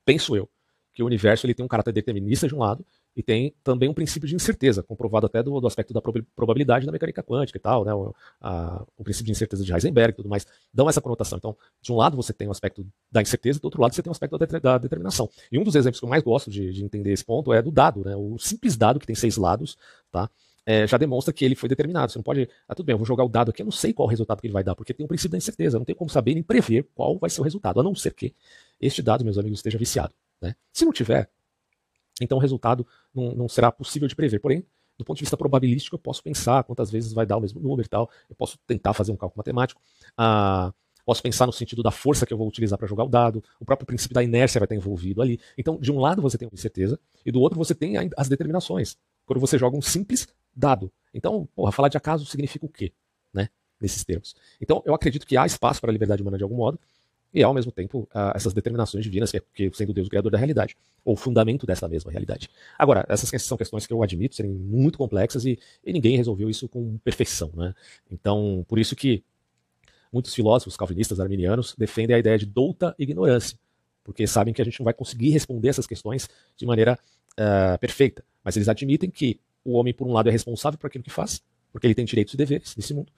[0.04, 0.50] penso eu,
[0.93, 2.86] que o universo ele tem um caráter determinista de um lado
[3.17, 5.99] e tem também um princípio de incerteza, comprovado até do, do aspecto da
[6.36, 7.91] probabilidade da mecânica quântica e tal, né?
[7.91, 11.39] O, a, o, princípio de incerteza de Heisenberg e tudo mais, dão essa conotação.
[11.39, 14.03] Então, de um lado você tem o um aspecto da incerteza, do outro lado você
[14.03, 15.27] tem o um aspecto da, da, determinação.
[15.51, 17.71] E um dos exemplos que eu mais gosto de, de, entender esse ponto é do
[17.71, 18.15] dado, né?
[18.15, 19.80] O simples dado, que tem seis lados,
[20.12, 20.30] tá?
[20.63, 22.12] É, já demonstra que ele foi determinado.
[22.12, 22.47] Você não pode.
[22.67, 24.39] Ah, tudo bem, eu vou jogar o dado aqui, eu não sei qual o resultado
[24.39, 25.80] que ele vai dar, porque tem um princípio da incerteza.
[25.80, 28.36] Não tenho como saber nem prever qual vai ser o resultado, a não ser que
[28.80, 30.13] este dado, meus amigos, esteja viciado.
[30.39, 30.56] Né?
[30.71, 31.30] Se não tiver,
[32.21, 34.39] então o resultado não, não será possível de prever.
[34.39, 34.65] Porém,
[34.97, 37.86] do ponto de vista probabilístico, eu posso pensar quantas vezes vai dar o mesmo número
[37.86, 38.10] e tal.
[38.30, 39.80] Eu posso tentar fazer um cálculo matemático.
[40.17, 40.73] Ah,
[41.06, 43.43] posso pensar no sentido da força que eu vou utilizar para jogar o dado.
[43.60, 45.39] O próprio princípio da inércia vai estar envolvido ali.
[45.58, 48.97] Então, de um lado você tem uma incerteza e do outro você tem as determinações.
[49.25, 50.91] Quando você joga um simples dado.
[51.13, 52.91] Então, porra, falar de acaso significa o quê?
[53.32, 53.49] Né?
[53.80, 54.36] Nesses termos.
[54.60, 56.80] Então, eu acredito que há espaço para a liberdade humana de algum modo
[57.34, 60.38] e ao mesmo tempo essas determinações divinas, que, é, que sendo Deus o criador da
[60.38, 62.50] realidade, ou fundamento dessa mesma realidade.
[62.78, 66.68] Agora, essas são questões que eu admito serem muito complexas e, e ninguém resolveu isso
[66.68, 67.52] com perfeição.
[67.56, 67.74] Né?
[68.12, 69.24] Então, por isso que
[70.12, 73.58] muitos filósofos calvinistas arminianos defendem a ideia de douta ignorância,
[74.04, 76.98] porque sabem que a gente não vai conseguir responder essas questões de maneira
[77.34, 78.24] uh, perfeita.
[78.44, 81.42] Mas eles admitem que o homem, por um lado, é responsável por aquilo que faz,
[81.72, 83.12] porque ele tem direitos e deveres nesse mundo,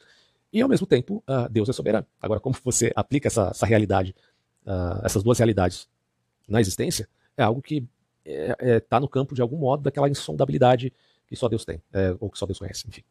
[0.52, 2.06] e, ao mesmo tempo, uh, Deus é soberano.
[2.22, 4.16] Agora, como você aplica essa, essa realidade,
[4.66, 5.88] uh, essas duas realidades
[6.48, 7.08] na existência,
[7.38, 7.88] é algo que
[8.26, 10.94] está é, é, tá no campo, de algum modo, daquela insondabilidade
[11.28, 13.04] que só Deus tem, é, ou que só Deus conhece, enfim.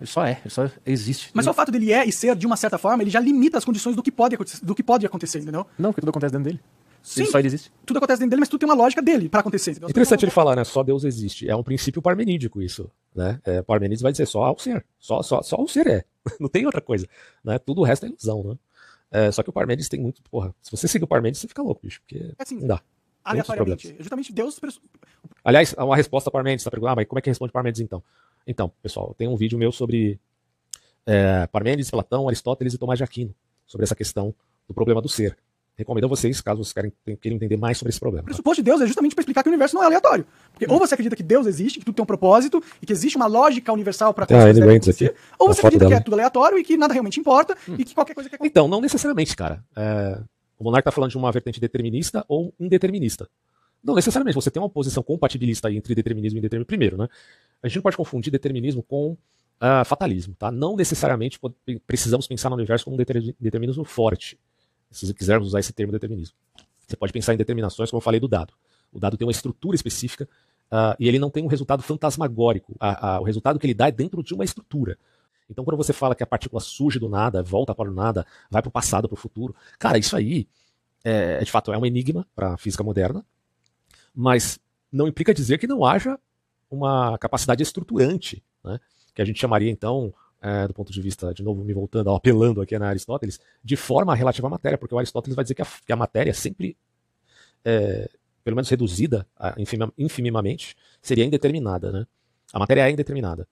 [0.00, 1.30] Ele só é, ele só existe.
[1.34, 3.58] Mas só o fato dele é e ser, de uma certa forma, ele já limita
[3.58, 5.66] as condições do que pode, do que pode acontecer, entendeu?
[5.78, 6.60] Não, porque tudo acontece dentro dele.
[7.08, 7.72] Sim, ele só existe.
[7.86, 9.70] Tudo acontece dentro dele, mas tudo tem uma lógica dele para acontecer.
[9.70, 9.88] Entendeu?
[9.88, 10.64] Interessante ele falar, né?
[10.64, 11.48] Só Deus existe.
[11.48, 12.90] É um princípio parmenídico isso.
[13.14, 13.40] Né?
[13.44, 14.84] É, Parmenides vai dizer só o ser.
[14.98, 16.04] Só, só, só o ser é.
[16.38, 17.08] Não tem outra coisa.
[17.42, 17.58] Né?
[17.58, 18.58] Tudo o resto é ilusão, né?
[19.10, 20.22] É, só que o Parmenides tem muito.
[20.30, 22.00] Porra, se você seguir o Parmenides, você fica louco, bicho.
[22.02, 22.82] Porque é assim, não dá.
[23.24, 23.96] Aleatoriamente.
[23.98, 24.60] Justamente Deus.
[25.42, 28.02] Aliás, uma resposta para Parmenides, tá perguntando, ah, mas como é que responde Parmenides então?
[28.46, 30.20] Então, pessoal, tem um vídeo meu sobre
[31.06, 33.34] é, Parmenides, Platão, Aristóteles e Tomás de Aquino,
[33.66, 34.34] sobre essa questão
[34.66, 35.38] do problema do ser
[35.78, 38.22] recomendo a vocês, caso vocês querem, queiram entender mais sobre esse problema.
[38.22, 40.26] O pressuposto de Deus é justamente para explicar que o universo não é aleatório.
[40.50, 40.74] Porque hum.
[40.74, 43.26] ou você acredita que Deus existe, que tudo tem um propósito, e que existe uma
[43.26, 45.90] lógica universal para ah, aqui, ou você acredita dela.
[45.90, 47.76] que é tudo aleatório e que nada realmente importa, hum.
[47.78, 48.38] e que qualquer coisa que é...
[48.42, 49.64] Então, não necessariamente, cara.
[49.76, 50.20] É...
[50.58, 53.28] O Monarca está falando de uma vertente determinista ou indeterminista.
[53.82, 56.66] Não necessariamente, você tem uma posição compatibilista entre determinismo e indeterminismo.
[56.66, 57.06] Primeiro, né?
[57.62, 60.50] A gente não pode confundir determinismo com uh, fatalismo, tá?
[60.50, 61.38] Não necessariamente
[61.86, 63.04] precisamos pensar no universo como um
[63.40, 64.36] determinismo forte
[64.90, 66.36] se quisermos usar esse termo determinismo.
[66.86, 68.54] Você pode pensar em determinações, como eu falei do dado.
[68.92, 70.28] O dado tem uma estrutura específica
[70.72, 72.74] uh, e ele não tem um resultado fantasmagórico.
[73.20, 74.98] o resultado que ele dá é dentro de uma estrutura.
[75.50, 78.60] Então, quando você fala que a partícula surge do nada, volta para o nada, vai
[78.60, 80.46] para o passado, para o futuro, cara, isso aí,
[81.02, 83.24] é, de fato, é um enigma para a física moderna,
[84.14, 84.58] mas
[84.92, 86.18] não implica dizer que não haja
[86.70, 88.78] uma capacidade estruturante, né,
[89.14, 90.27] que a gente chamaria, então, é,
[90.68, 94.46] do ponto de vista, de novo, me voltando, apelando aqui na Aristóteles, de forma relativa
[94.46, 96.76] à matéria, porque o Aristóteles vai dizer que a, que a matéria sempre,
[97.64, 98.08] é,
[98.44, 99.26] pelo menos reduzida
[99.96, 101.90] infimamente, seria indeterminada.
[101.90, 102.06] Né?
[102.52, 103.48] A matéria é indeterminada.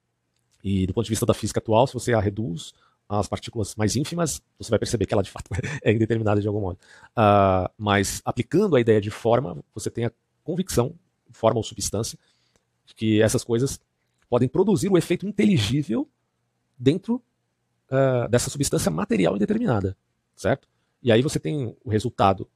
[0.62, 2.72] E do ponto de vista da física atual, se você a reduz
[3.08, 5.48] às partículas mais ínfimas, você vai perceber que ela de fato
[5.82, 6.78] é indeterminada de algum modo.
[7.12, 10.94] Uh, mas aplicando a ideia de forma, você tem a convicção,
[11.30, 12.18] forma ou substância,
[12.84, 13.80] de que essas coisas
[14.28, 16.08] podem produzir o efeito inteligível
[16.78, 17.22] dentro
[17.90, 19.96] uh, dessa substância material indeterminada,
[20.34, 20.68] certo?
[21.02, 22.48] E aí você tem o resultado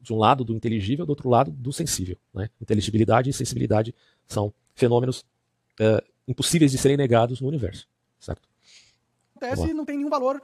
[0.00, 2.16] de um lado do inteligível, do outro lado do sensível.
[2.32, 2.50] Né?
[2.60, 3.94] Inteligibilidade e sensibilidade
[4.26, 5.24] são fenômenos
[5.80, 7.88] uh, impossíveis de serem negados no universo,
[8.20, 8.48] certo?
[9.36, 10.42] Acontece e não tem nenhum valor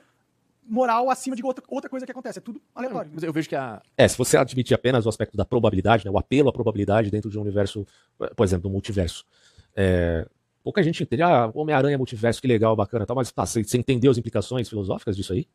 [0.71, 2.39] moral acima de outra, outra coisa que acontece.
[2.39, 3.11] É tudo aleatório.
[3.13, 3.83] Mas eu vejo que a.
[3.97, 7.31] É, se você admitir apenas o aspecto da probabilidade, né, o apelo à probabilidade dentro
[7.31, 7.87] de um universo,
[8.37, 9.25] por exemplo, do multiverso.
[9.75, 10.27] É,
[10.63, 14.11] pouca gente entende, ah, Homem-Aranha multiverso, que legal, bacana tal, mas tá, você, você entendeu
[14.11, 15.47] as implicações filosóficas disso aí?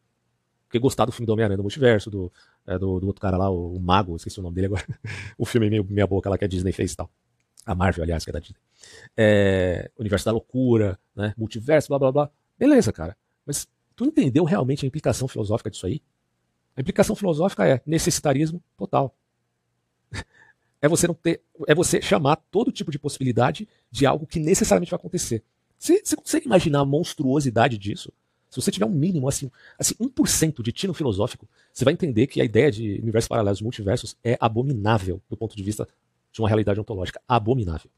[0.67, 2.31] Porque gostar do filme do Homem-Aranha do multiverso, do,
[2.65, 4.85] é, do, do, outro cara lá, o, o, Mago, esqueci o nome dele agora.
[5.37, 7.09] o filme meio minha boca lá que a Disney fez e tal.
[7.65, 8.57] A Marvel, aliás, que é da Disney.
[9.15, 11.33] É, Universo da Loucura, né?
[11.37, 12.29] Multiverso, blá blá blá.
[12.57, 13.15] Beleza, cara.
[13.45, 16.01] Mas tu entendeu realmente a implicação filosófica disso aí?
[16.75, 19.15] A implicação filosófica é necessitarismo total.
[20.85, 24.91] É você não ter, é você chamar todo tipo de possibilidade de algo que necessariamente
[24.91, 25.41] vai acontecer.
[25.79, 28.13] Você, você consegue imaginar a monstruosidade disso?
[28.51, 32.39] Se você tiver um mínimo, assim, assim 1% de tino filosófico, você vai entender que
[32.39, 35.87] a ideia de universos paralelos, multiversos, é abominável do ponto de vista
[36.31, 37.19] de uma realidade ontológica.
[37.27, 37.89] Abominável.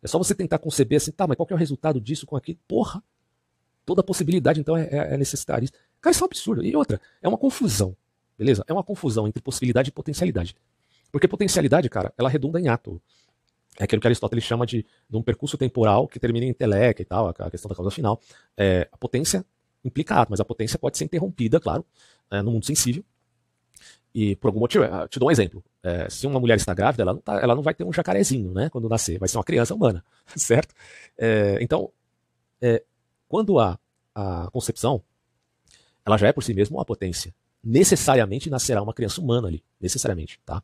[0.00, 2.60] É só você tentar conceber assim, tá, mas qual é o resultado disso com aquilo?
[2.68, 3.02] Porra!
[3.84, 5.68] Toda possibilidade, então, é, é, é necessária.
[6.00, 6.64] Cara, isso é um absurdo.
[6.64, 7.96] E outra, é uma confusão.
[8.38, 8.64] Beleza?
[8.68, 10.54] É uma confusão entre possibilidade e potencialidade.
[11.10, 13.00] Porque potencialidade, cara, ela redunda em ato.
[13.78, 17.04] É aquilo que Aristóteles chama de, de um percurso temporal que termina em intelecto e
[17.04, 18.20] tal, a questão da causa final.
[18.56, 19.44] É, a potência
[19.84, 21.84] implica ato, mas a potência pode ser interrompida, claro,
[22.30, 23.04] é, no mundo sensível.
[24.14, 25.62] E por algum motivo, te dou um exemplo.
[25.82, 28.52] É, se uma mulher está grávida, ela não, tá, ela não, vai ter um jacarezinho,
[28.52, 28.68] né?
[28.68, 30.04] Quando nascer, vai ser uma criança humana,
[30.36, 30.74] certo?
[31.16, 31.90] É, então,
[32.60, 32.82] é,
[33.28, 33.78] quando há
[34.14, 35.02] a concepção,
[36.04, 37.32] ela já é por si mesma uma potência.
[37.62, 40.62] Necessariamente nascerá uma criança humana ali, necessariamente, tá?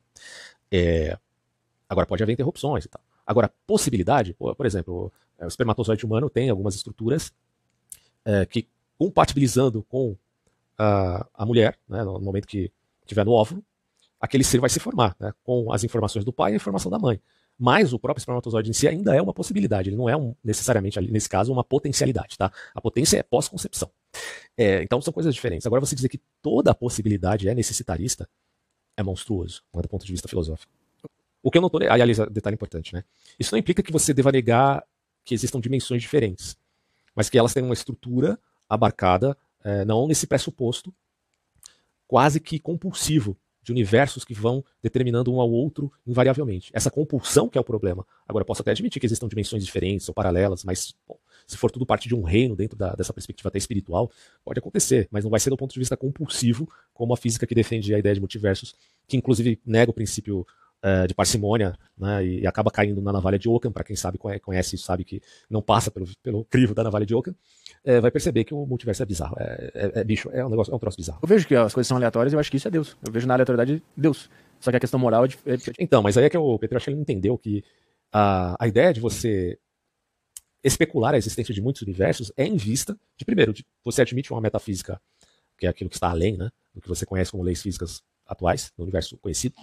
[0.71, 1.19] É,
[1.89, 3.01] agora pode haver interrupções e tal.
[3.27, 7.33] Agora, possibilidade, por, exemplo, o espermatozoide humano tem algumas estruturas
[8.25, 10.17] é, que, compatibilizando com
[10.79, 12.71] a, a mulher, né, no momento que
[13.03, 13.65] estiver no óvulo,
[14.21, 16.99] aquele ser vai se formar, né, com as informações do pai e a informação da
[16.99, 17.21] mãe.
[17.59, 21.01] Mas o próprio espermatozoide em si ainda é uma possibilidade, ele não é um, necessariamente,
[21.01, 22.37] nesse caso, uma potencialidade.
[22.37, 22.53] Tá?
[22.75, 23.91] A potência é pós-concepção.
[24.57, 25.67] É, então são coisas diferentes.
[25.67, 28.29] Agora, você dizer que toda a possibilidade é necessitarista
[28.97, 30.73] é monstruoso, né, do ponto de vista filosófico.
[31.43, 31.81] O que eu não estou.
[31.83, 33.05] Aliás, detalhe importante, né?
[33.39, 34.83] Isso não implica que você deva negar
[35.25, 36.57] que existam dimensões diferentes,
[37.15, 38.39] mas que elas têm uma estrutura
[38.69, 40.93] abarcada, é, não nesse pressuposto
[42.07, 43.37] quase que compulsivo
[43.67, 46.71] de universos que vão determinando um ao outro invariavelmente.
[46.73, 48.07] Essa compulsão que é o problema.
[48.29, 51.85] Agora, posso até admitir que existam dimensões diferentes ou paralelas, mas bom, se for tudo
[51.85, 54.09] parte de um reino dentro da, dessa perspectiva até espiritual,
[54.45, 57.57] pode acontecer, mas não vai ser do ponto de vista compulsivo, como a física que
[57.57, 58.73] defende a ideia de multiversos,
[59.09, 60.47] que inclusive nega o princípio
[60.87, 64.19] uh, de parcimônia né, e, e, acaba caindo na navalha de Ockham, para quem sabe
[64.19, 65.21] conhece isso, sabe que
[65.51, 67.35] não passa pelo, pelo crivo da navalha de Ockham
[67.87, 69.37] é, vai perceber que o multiverso é bizarro.
[69.39, 71.21] É, é, é, bicho, é um negócio, é um troço bizarro.
[71.23, 72.97] Eu vejo que as coisas são aleatórias e eu acho que isso é Deus.
[73.07, 74.29] Eu vejo na aleatoriedade Deus.
[74.59, 75.29] Só que a questão moral é.
[75.29, 77.63] é então, mas aí é que o Pedro acho que ele entendeu que
[78.13, 79.57] a, a ideia de você
[80.65, 84.41] especular a existência de muitos universos é em vista de, primeiro, de você admite uma
[84.41, 85.01] metafísica,
[85.57, 88.73] que é aquilo que está além né, do que você conhece como leis físicas atuais,
[88.77, 89.55] no universo conhecido,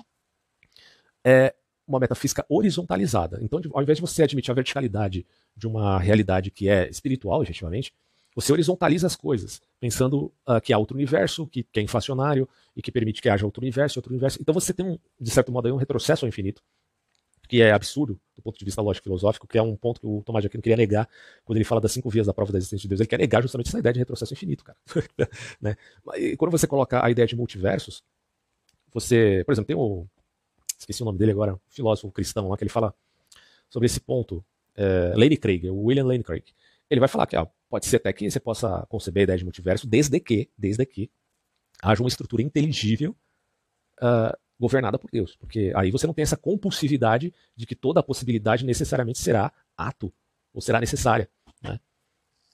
[1.23, 1.53] é
[1.87, 3.39] uma metafísica horizontalizada.
[3.41, 7.93] Então, ao invés de você admitir a verticalidade de uma realidade que é espiritual, efetivamente,
[8.35, 12.81] você horizontaliza as coisas, pensando uh, que há outro universo, que, que, é inflacionário e
[12.81, 14.39] que permite que haja outro universo, outro universo.
[14.41, 16.63] Então você tem, um, de certo modo, um retrocesso ao infinito,
[17.47, 20.41] que é absurdo do ponto de vista lógico-filosófico, que é um ponto que o Tomás
[20.41, 21.07] de Aquino queria negar
[21.43, 23.01] quando ele fala das cinco vias da prova da existência de Deus.
[23.01, 24.77] Ele quer negar justamente essa ideia de retrocesso infinito, cara.
[25.61, 25.75] né?
[26.15, 28.03] E quando você coloca a ideia de multiversos,
[28.91, 30.07] você, por exemplo, tem o.
[30.77, 32.93] Esqueci o nome dele agora, um filósofo cristão lá, que ele fala
[33.69, 34.43] sobre esse ponto.
[34.75, 36.43] É, Lane Craig, o William Lane Craig.
[36.89, 39.43] Ele vai falar que ó, pode ser até que você possa conceber a ideia de
[39.43, 41.09] multiverso desde que, desde que
[41.81, 43.15] haja uma estrutura inteligível
[44.01, 45.35] uh, governada por Deus.
[45.35, 50.13] Porque aí você não tem essa compulsividade de que toda a possibilidade necessariamente será ato
[50.53, 51.29] ou será necessária.
[51.61, 51.79] Né?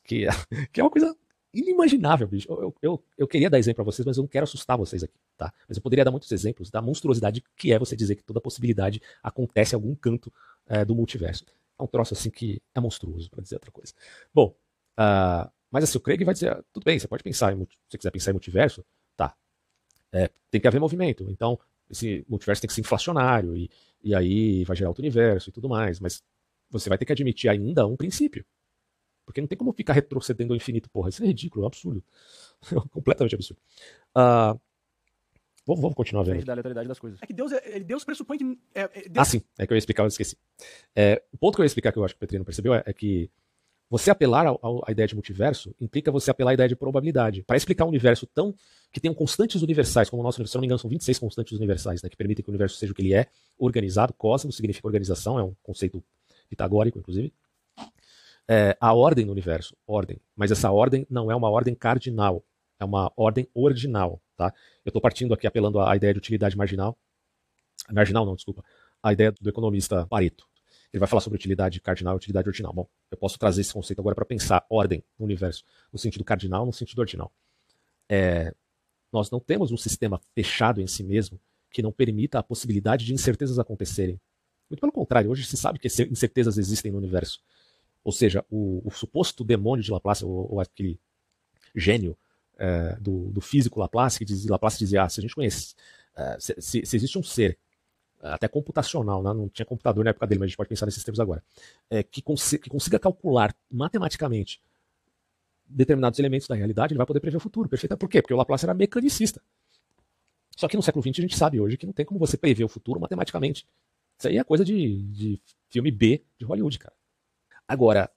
[0.04, 0.26] Que,
[0.72, 1.16] que é uma coisa
[1.54, 2.48] inimaginável, bicho.
[2.52, 5.14] Eu, eu, eu queria dar exemplo para vocês, mas eu não quero assustar vocês aqui,
[5.38, 5.54] tá?
[5.68, 9.02] Mas eu poderia dar muitos exemplos da monstruosidade que é você dizer que toda possibilidade
[9.24, 10.32] acontece em algum canto
[10.68, 11.46] é, do multiverso.
[11.78, 13.94] É um troço assim que é monstruoso, para dizer outra coisa.
[14.34, 14.56] Bom,
[15.00, 17.98] uh, Mas assim, o Craig vai dizer, tudo bem, você pode pensar, em, se você
[17.98, 18.84] quiser pensar em multiverso,
[19.16, 19.36] tá.
[20.12, 21.26] É, tem que haver movimento.
[21.30, 21.60] Então,
[21.90, 23.70] esse multiverso tem que ser inflacionário, e,
[24.04, 26.00] e aí vai gerar outro universo e tudo mais.
[26.00, 26.24] Mas
[26.70, 28.46] você vai ter que admitir ainda um princípio.
[29.30, 31.10] Porque não tem como ficar retrocedendo ao infinito, porra.
[31.10, 32.04] Isso é ridículo, é um absurdo.
[32.89, 33.62] Completamente absurdo.
[34.10, 34.60] Uh,
[35.68, 36.44] vamos, vamos continuar vendo.
[36.44, 37.20] da aleatoriedade das coisas.
[37.22, 38.60] É que Deus, é, Deus pressupõe que.
[38.74, 39.18] É, é, Deus...
[39.18, 39.44] Ah, sim.
[39.60, 40.36] É que eu ia explicar, eu esqueci.
[40.96, 42.82] É, o ponto que eu ia explicar que eu acho que o Petrino percebeu é,
[42.84, 43.30] é que
[43.88, 47.44] você apelar à ideia de multiverso implica você apelar à ideia de probabilidade.
[47.44, 48.56] Para explicar um universo tão
[48.92, 51.56] que tenham constantes universais, como o nosso universo, se não me engano, são 26 constantes
[51.56, 53.28] universais, né, que permitem que o universo seja o que ele é,
[53.60, 54.12] organizado.
[54.13, 56.04] Cosmos significa organização, é um conceito
[56.50, 57.32] pitagórico, inclusive.
[58.52, 60.20] É, a ordem do universo, ordem.
[60.36, 62.44] Mas essa ordem não é uma ordem cardinal,
[62.80, 64.20] é uma ordem ordinal.
[64.36, 64.52] Tá?
[64.84, 66.98] Eu estou partindo aqui apelando à ideia de utilidade marginal.
[67.92, 68.66] Marginal, não, desculpa.
[69.04, 70.48] A ideia do economista Pareto.
[70.92, 72.74] Ele vai falar sobre utilidade cardinal e utilidade ordinal.
[72.74, 76.66] Bom, eu posso trazer esse conceito agora para pensar ordem no universo, no sentido cardinal,
[76.66, 77.32] no sentido ordinal.
[78.10, 78.52] É,
[79.14, 83.14] nós não temos um sistema fechado em si mesmo que não permita a possibilidade de
[83.14, 84.20] incertezas acontecerem.
[84.68, 87.40] Muito pelo contrário, hoje se sabe que incertezas existem no universo.
[88.04, 91.00] Ou seja, o, o suposto demônio de Laplace, ou, ou aquele
[91.76, 92.18] gênio
[92.58, 95.76] é, do, do, físico Laplace, que diz, Laplace dizia, ah, se a gente conhece,
[96.16, 97.58] é, se, se, existe um ser
[98.22, 99.34] até computacional, né?
[99.34, 101.42] não tinha computador na época dele, mas a gente pode pensar nesses termos agora,
[101.90, 104.62] é, que, consiga, que consiga calcular matematicamente
[105.66, 107.70] determinados elementos da realidade, ele vai poder prever o futuro.
[107.70, 107.96] Perfeito.
[107.96, 108.22] Por quê?
[108.22, 109.42] Porque o Laplace era mecanicista.
[110.58, 112.64] Só que no século XX a gente sabe hoje que não tem como você prever
[112.64, 113.66] o futuro matematicamente.
[114.18, 116.94] Isso aí é coisa de, de filme B de Hollywood, cara.
[117.70, 118.10] Agora,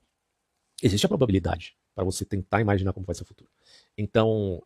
[0.82, 3.50] existe a probabilidade para você tentar imaginar como vai ser o futuro.
[3.98, 4.62] Então,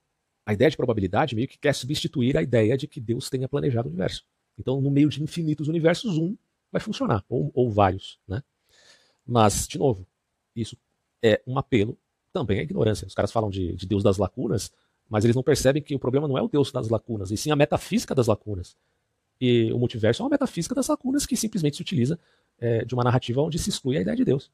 [0.47, 3.89] a ideia de probabilidade meio que quer substituir a ideia de que Deus tenha planejado
[3.89, 4.25] o universo.
[4.57, 6.37] Então, no meio de infinitos universos, um
[6.71, 8.21] vai funcionar, ou, ou vários.
[8.29, 8.41] Né?
[9.27, 10.07] Mas, de novo,
[10.55, 10.77] isso
[11.21, 11.99] é um apelo
[12.33, 13.09] também à ignorância.
[13.09, 14.73] Os caras falam de, de Deus das lacunas,
[15.11, 17.51] mas eles não percebem que o problema não é o Deus das lacunas, e sim
[17.51, 18.77] a metafísica das lacunas.
[19.41, 22.17] E o multiverso é uma metafísica das lacunas que simplesmente se utiliza
[22.59, 24.49] é, de uma narrativa onde se exclui a ideia de Deus.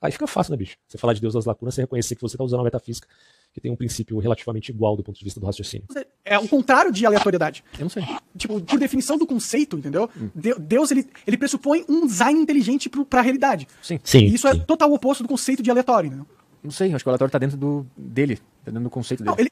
[0.00, 0.76] Aí fica fácil, né, bicho?
[0.86, 3.08] Você falar de Deus das lacunas, você reconhecer que você está usando uma metafísica
[3.52, 5.86] que tem um princípio relativamente igual do ponto de vista do raciocínio.
[6.24, 7.64] É o contrário de aleatoriedade.
[7.74, 8.04] Eu não sei.
[8.36, 10.10] Tipo, por definição do conceito, entendeu?
[10.16, 10.30] Hum.
[10.34, 13.66] Deus, ele, ele pressupõe um design inteligente para a realidade.
[13.82, 13.98] Sim.
[14.04, 14.60] sim e isso é sim.
[14.60, 16.26] é total oposto do conceito de aleatório, entendeu?
[16.62, 19.30] Não sei, acho que o aleatório está dentro do, dele, tá dentro do conceito dele.
[19.30, 19.50] Não, ele...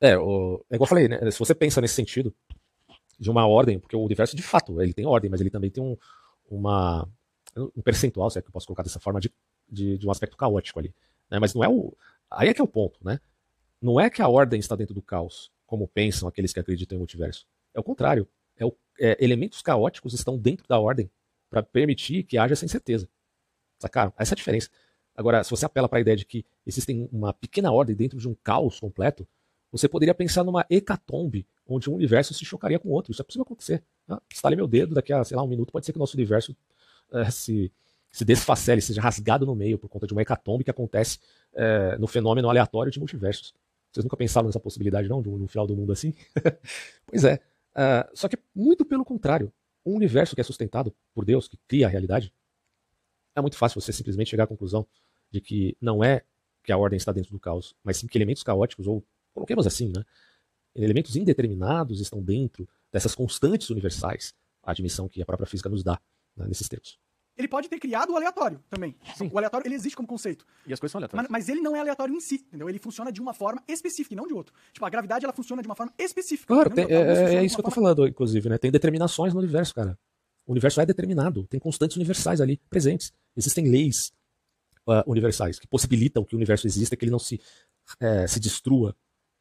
[0.00, 1.30] É, o, é igual eu falei, né?
[1.30, 2.34] Se você pensa nesse sentido,
[3.18, 5.82] de uma ordem, porque o universo de fato, ele tem ordem, mas ele também tem
[5.82, 5.96] um,
[6.48, 7.08] uma,
[7.56, 9.32] um percentual, se é que eu posso colocar dessa forma, de
[9.70, 10.94] de, de um aspecto caótico ali.
[11.30, 11.38] Né?
[11.38, 11.94] Mas não é o.
[12.30, 13.20] Aí é que é o ponto, né?
[13.80, 16.98] Não é que a ordem está dentro do caos, como pensam aqueles que acreditam em
[16.98, 17.46] multiverso.
[17.74, 18.28] É o contrário.
[18.56, 21.10] É o, é, elementos caóticos estão dentro da ordem
[21.48, 23.08] para permitir que haja essa incerteza.
[23.78, 24.12] Sacaram?
[24.18, 24.68] Essa é a diferença.
[25.14, 28.28] Agora, se você apela para a ideia de que existe uma pequena ordem dentro de
[28.28, 29.26] um caos completo,
[29.70, 33.12] você poderia pensar numa hecatombe, onde um universo se chocaria com outro.
[33.12, 33.82] Isso é possível acontecer.
[34.08, 36.16] Ah, estale meu dedo, daqui a, sei lá, um minuto, pode ser que o nosso
[36.16, 36.56] universo
[37.12, 37.72] eh, se,
[38.10, 41.18] se desfacele, seja rasgado no meio por conta de uma hecatombe que acontece
[41.54, 43.54] é, no fenômeno aleatório de multiversos.
[43.92, 46.14] Vocês nunca pensaram nessa possibilidade, não, no final do mundo assim?
[47.06, 47.40] pois é.
[47.74, 49.52] Uh, só que muito pelo contrário.
[49.86, 52.34] Um universo que é sustentado por Deus, que cria a realidade,
[53.34, 54.86] é muito fácil você simplesmente chegar à conclusão
[55.30, 56.22] de que não é
[56.62, 59.90] que a ordem está dentro do caos, mas sim que elementos caóticos, ou coloquemos assim,
[59.94, 60.04] né?
[60.74, 65.98] Elementos indeterminados estão dentro dessas constantes universais, a admissão que a própria física nos dá
[66.36, 66.98] né, nesses termos
[67.38, 68.96] ele pode ter criado o aleatório também.
[69.16, 69.30] Sim.
[69.32, 70.44] O aleatório, ele existe como conceito.
[70.66, 71.30] E as coisas são aleatórias.
[71.30, 72.68] Mas, mas, ele não é aleatório em si, entendeu?
[72.68, 74.52] Ele funciona de uma forma específica e não de outra.
[74.72, 76.52] Tipo, a gravidade, ela funciona de uma forma específica.
[76.52, 78.58] Claro, tem, é, é isso que eu tô falando, inclusive, né?
[78.58, 79.96] Tem determinações no universo, cara.
[80.44, 83.12] O universo é determinado, tem constantes universais ali presentes.
[83.36, 84.12] Existem leis
[84.86, 87.40] uh, universais que possibilitam que o universo exista, que ele não se,
[88.02, 88.96] uh, se destrua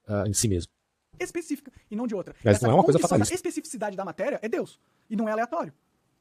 [0.08, 0.72] uh, em si mesmo.
[1.20, 2.36] Específica e não de outra.
[2.44, 3.34] Mas Essa não é uma coisa fatalista.
[3.34, 4.80] A especificidade da matéria é Deus
[5.10, 5.74] e não é aleatório.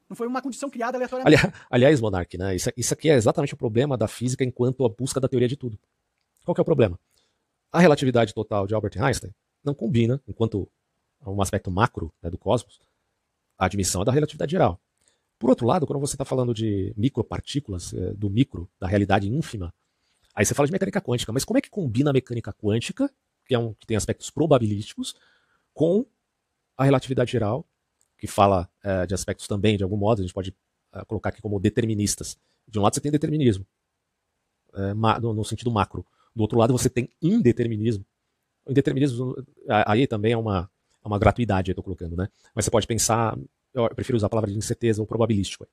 [0.08, 1.36] Não foi uma condição criada aleatoriamente.
[1.36, 2.54] Aliás, aliás Monark, né?
[2.54, 5.56] Isso, isso aqui é exatamente o problema da física enquanto a busca da teoria de
[5.56, 5.78] tudo.
[6.44, 6.98] Qual que é o problema?
[7.72, 10.68] A relatividade total de Albert Einstein não combina, enquanto
[11.26, 12.80] um aspecto macro né, do cosmos,
[13.58, 14.80] a admissão da relatividade geral.
[15.38, 19.74] Por outro lado, quando você está falando de micropartículas, é, do micro, da realidade ínfima,
[20.34, 21.32] aí você fala de mecânica quântica.
[21.32, 23.10] Mas como é que combina a mecânica quântica,
[23.44, 25.14] que, é um, que tem aspectos probabilísticos,
[25.74, 26.06] com
[26.76, 27.66] a relatividade geral,
[28.18, 30.54] que fala é, de aspectos também, de algum modo, a gente pode
[30.92, 32.38] é, colocar aqui como deterministas.
[32.66, 33.66] De um lado você tem determinismo,
[34.74, 36.04] é, no, no, sentido macro.
[36.34, 38.04] Do outro lado você tem indeterminismo.
[38.64, 39.36] O indeterminismo
[39.68, 40.70] aí também é uma,
[41.04, 42.28] é uma gratuidade, eu estou colocando, né?
[42.54, 43.38] Mas você pode pensar,
[43.72, 45.66] eu prefiro usar a palavra de incerteza ou probabilístico.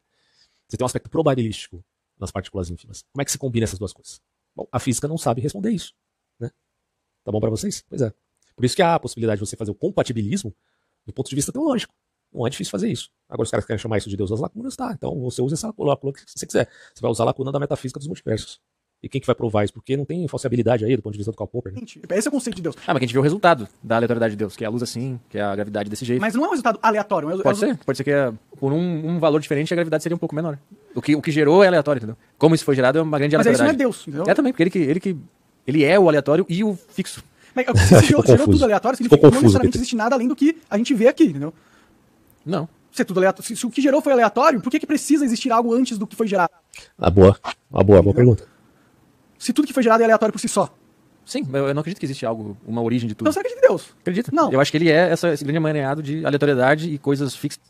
[0.67, 1.83] Você tem um aspecto probabilístico
[2.19, 3.03] nas partículas ínfimas.
[3.11, 4.21] Como é que se combina essas duas coisas?
[4.55, 5.93] Bom, a física não sabe responder isso.
[7.23, 7.83] Tá bom para vocês?
[7.87, 8.13] Pois é.
[8.55, 10.53] Por isso que há a possibilidade de você fazer o compatibilismo
[11.05, 11.93] do ponto de vista teológico.
[12.33, 13.09] Não é difícil fazer isso.
[13.29, 14.91] Agora os caras querem chamar isso de Deus das lacunas, tá.
[14.93, 16.67] Então você usa essa lacuna que você quiser.
[16.93, 18.59] Você vai usar a lacuna da metafísica dos multiversos.
[19.03, 19.73] E quem que vai provar isso?
[19.73, 21.73] Porque não tem falsibilidade aí do ponto de vista do Karl Popper.
[21.73, 21.81] Né?
[22.11, 22.75] Esse é o conceito de Deus.
[22.87, 24.81] Ah, mas a gente vê o resultado da aleatoriedade de Deus, que é a luz
[24.81, 26.21] assim, que é a gravidade desse jeito.
[26.21, 27.29] Mas não é um resultado aleatório.
[27.29, 30.03] É um Pode ser, pode ser que é, por um, um, valor diferente a gravidade
[30.03, 30.57] seria um pouco menor.
[30.95, 32.15] O que, o que gerou é aleatório, entendeu?
[32.37, 33.77] Como isso foi gerado é uma grande mas aleatoriedade.
[33.77, 34.31] Mas isso não é Deus, entendeu?
[34.31, 35.17] É também, porque ele que, ele que
[35.67, 37.21] ele é o aleatório e o fixo.
[37.53, 40.57] Mas, se gerou, gerou tudo aleatório, significa que não necessariamente existe nada além do que
[40.69, 41.53] a gente vê aqui, entendeu?
[42.45, 42.67] Não.
[42.91, 45.25] Se, é tudo aleatório, se, se, o que gerou foi aleatório, por que, que precisa
[45.25, 46.51] existir algo antes do que foi gerado?
[46.97, 47.37] Ah, boa.
[47.71, 48.53] Ah, boa, boa pergunta
[49.43, 50.73] se tudo que foi gerado é aleatório por si só.
[51.25, 53.27] Sim, eu não acredito que existe algo, uma origem de tudo.
[53.27, 53.93] Então você acredita em Deus?
[54.01, 54.33] Acredito.
[54.33, 54.51] Não.
[54.51, 57.61] Eu acho que ele é essa, esse grande emaranhado de aleatoriedade e coisas fixas.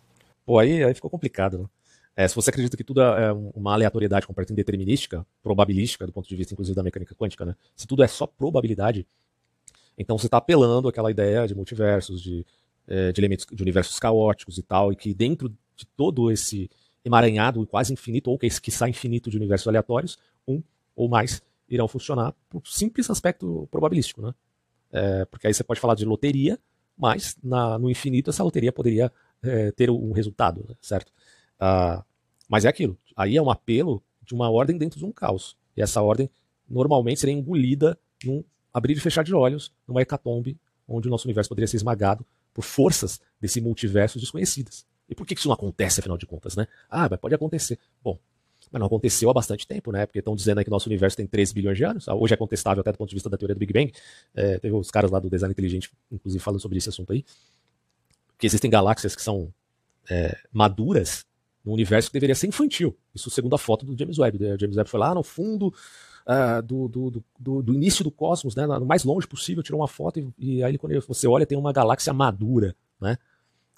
[0.45, 1.65] Pô, aí, aí ficou complicado, né?
[2.15, 6.36] É, se você acredita que tudo é uma aleatoriedade completamente determinística, probabilística, do ponto de
[6.36, 7.55] vista, inclusive, da mecânica quântica, né?
[7.76, 9.07] Se tudo é só probabilidade,
[9.97, 12.45] então você está apelando àquela ideia de multiversos, de,
[12.88, 16.69] é, de elementos de universos caóticos e tal, e que dentro de todo esse
[17.03, 20.17] emaranhado quase infinito, ou que, que sai infinito de universos aleatórios,
[20.47, 20.61] um
[20.95, 24.34] ou mais irão funcionar por simples aspecto probabilístico, né?
[24.91, 26.59] É, porque aí você pode falar de loteria,
[26.95, 29.11] mas na, no infinito essa loteria poderia
[29.41, 30.75] é, ter um resultado, né?
[30.79, 31.11] certo?
[31.59, 32.03] Ah,
[32.47, 32.97] mas é aquilo.
[33.15, 35.57] Aí é um apelo de uma ordem dentro de um caos.
[35.75, 36.29] E essa ordem
[36.69, 40.57] normalmente seria engolida num abrir e fechar de olhos, numa hecatombe,
[40.88, 42.23] onde o nosso universo poderia ser esmagado
[42.53, 44.85] por forças desse multiverso desconhecidas.
[45.09, 46.67] E por que isso não acontece, afinal de contas, né?
[46.89, 47.77] Ah, mas pode acontecer.
[48.03, 48.19] Bom,
[48.71, 50.05] mas não aconteceu há bastante tempo, né?
[50.05, 52.07] Porque estão dizendo aí que nosso universo tem 13 bilhões de anos.
[52.07, 53.91] Hoje é contestável até do ponto de vista da teoria do Big Bang.
[54.33, 57.23] É, teve os caras lá do design inteligente, inclusive, falando sobre esse assunto aí.
[58.37, 59.53] Que existem galáxias que são
[60.09, 61.25] é, maduras
[61.63, 62.97] no universo que deveria ser infantil.
[63.13, 64.43] Isso segundo a foto do James Webb.
[64.43, 65.73] O James Webb foi lá no fundo
[66.28, 68.65] uh, do, do, do, do, início do cosmos, né?
[68.65, 71.74] No mais longe possível, tirou uma foto e, e aí quando você olha tem uma
[71.74, 73.17] galáxia madura, né?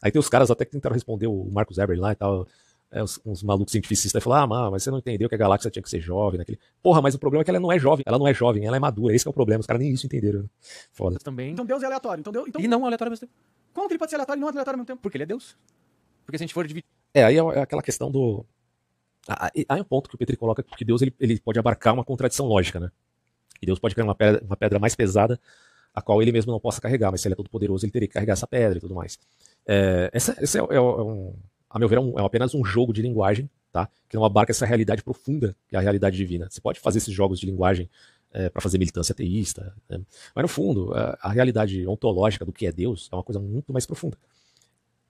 [0.01, 2.47] Aí tem os caras até que tentaram responder o Marcos Eberle lá e tal
[2.91, 5.83] é, uns, uns, malucos cientificistas falaram, ah, mas você não entendeu que a galáxia tinha
[5.83, 6.37] que ser jovem.
[6.37, 6.57] Naquele...
[6.81, 8.03] Porra, mas o problema é que ela não é jovem.
[8.07, 9.13] Ela não é jovem, ela é madura.
[9.13, 9.59] Esse é o problema.
[9.59, 10.43] Os caras nem isso entenderam.
[10.43, 10.49] Né?
[10.93, 11.17] Foda.
[11.19, 11.51] Também...
[11.51, 12.21] Então Deus é aleatório.
[12.21, 12.61] Então Deus, então...
[12.61, 13.33] E não aleatório ao mesmo tempo.
[13.73, 15.01] Como que ele pode ser aleatório e não aleatório ao mesmo tempo?
[15.01, 15.57] Porque ele é Deus.
[16.25, 16.87] Porque se a gente for dividir...
[17.13, 18.45] É, aí é aquela questão do...
[19.27, 22.03] Aí é um ponto que o Petri coloca que Deus ele, ele pode abarcar uma
[22.03, 22.91] contradição lógica, né?
[23.61, 25.39] E Deus pode criar uma pedra, uma pedra mais pesada
[25.93, 28.07] a qual ele mesmo não possa carregar, mas se ele é todo poderoso, ele teria
[28.07, 29.17] que carregar essa pedra e tudo mais.
[29.65, 31.33] É, essa, esse é, é, é um,
[31.69, 33.89] a meu ver, é, um, é apenas um jogo de linguagem tá?
[34.09, 36.47] que não abarca essa realidade profunda que é a realidade divina.
[36.49, 37.89] Você pode fazer esses jogos de linguagem
[38.31, 40.01] é, para fazer militância ateísta, né?
[40.35, 43.71] mas no fundo, a, a, realidade ontológica do que é Deus é uma coisa muito
[43.71, 44.17] mais profunda.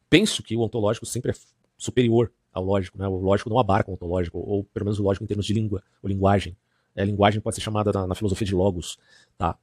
[0.07, 1.35] Penso que o ontológico sempre é
[1.75, 3.05] superior ao lógico, né?
[3.07, 5.83] o lógico não abarca o ontológico, ou pelo menos o lógico em termos de língua,
[6.01, 6.55] ou linguagem.
[6.95, 8.97] É, a linguagem pode ser chamada na, na filosofia de logos.
[9.37, 9.57] Tá?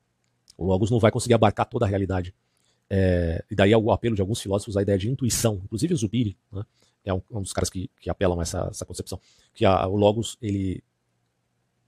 [0.58, 2.34] O logos não vai conseguir abarcar toda a realidade.
[2.90, 6.36] É, e daí o apelo de alguns filósofos à ideia de intuição, inclusive o Zubiri,
[6.52, 6.62] né?
[7.02, 9.18] é um, um dos caras que, que apelam a essa, essa concepção,
[9.54, 10.84] que a, o Logos, ele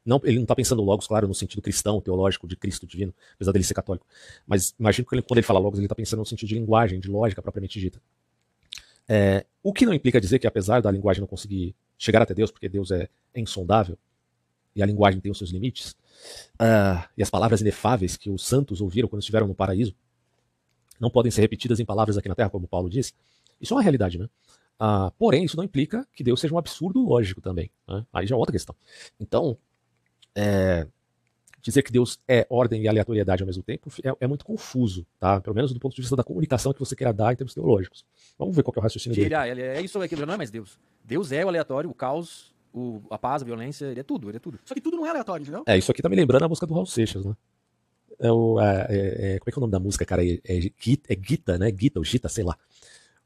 [0.03, 3.53] não, ele não está pensando Logos, claro, no sentido cristão, teológico, de Cristo divino, apesar
[3.53, 4.07] dele ser católico,
[4.47, 6.99] mas imagino que ele, quando ele fala Logos, ele está pensando no sentido de linguagem,
[6.99, 8.01] de lógica propriamente dita.
[9.09, 12.51] É, o que não implica dizer que apesar da linguagem não conseguir chegar até Deus,
[12.51, 13.99] porque Deus é, insondável,
[14.75, 15.93] e a linguagem tem os seus limites,
[16.61, 19.95] uh, e as palavras inefáveis que os santos ouviram quando estiveram no paraíso,
[20.99, 23.13] não podem ser repetidas em palavras aqui na Terra, como Paulo disse.
[23.61, 24.29] Isso é uma realidade, né?
[24.79, 27.71] Ah, porém, isso não implica que Deus seja um absurdo lógico também.
[27.87, 28.05] Né?
[28.13, 28.75] Aí já é outra questão.
[29.21, 29.57] Então,
[30.35, 30.87] é,
[31.65, 35.41] dizer que Deus é ordem e aleatoriedade ao mesmo tempo é, é, muito confuso, tá?
[35.41, 38.05] Pelo menos do ponto de vista da comunicação que você queira dar em termos teológicos.
[38.39, 39.35] Vamos ver qual é o raciocínio dele.
[39.35, 40.79] Ele, é isso ou aquilo, não é mais Deus.
[41.03, 44.37] Deus é o aleatório, o caos, o, a paz, a violência, ele é tudo, ele
[44.37, 44.59] é tudo.
[44.65, 45.65] Só que tudo não é aleatório, entendeu?
[45.67, 47.35] É, isso aqui tá me lembrando a música do Raul Seixas, né?
[48.19, 50.25] É o, é, é, como é que é o nome da música, cara?
[50.25, 51.73] É, é, é Gita, né?
[51.77, 52.57] Gita ou Gita, sei lá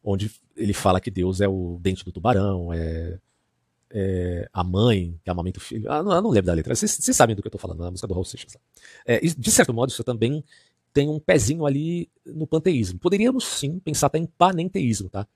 [0.03, 3.19] onde ele fala que Deus é o dente do tubarão, é,
[3.91, 5.91] é a mãe que amamenta o filho.
[5.91, 6.75] Ah, não, eu não lembro da letra.
[6.75, 8.57] Vocês, vocês sabem do que eu estou falando, na música do Raul Seixas.
[9.07, 10.45] É, de certo modo, isso também
[10.93, 12.99] tem um pezinho ali no panteísmo.
[12.99, 15.27] Poderíamos sim pensar até em panenteísmo, tá?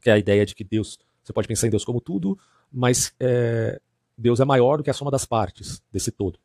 [0.00, 2.38] Que é a ideia de que Deus, você pode pensar em Deus como tudo,
[2.72, 3.80] mas é,
[4.16, 6.38] Deus é maior do que a soma das partes desse todo.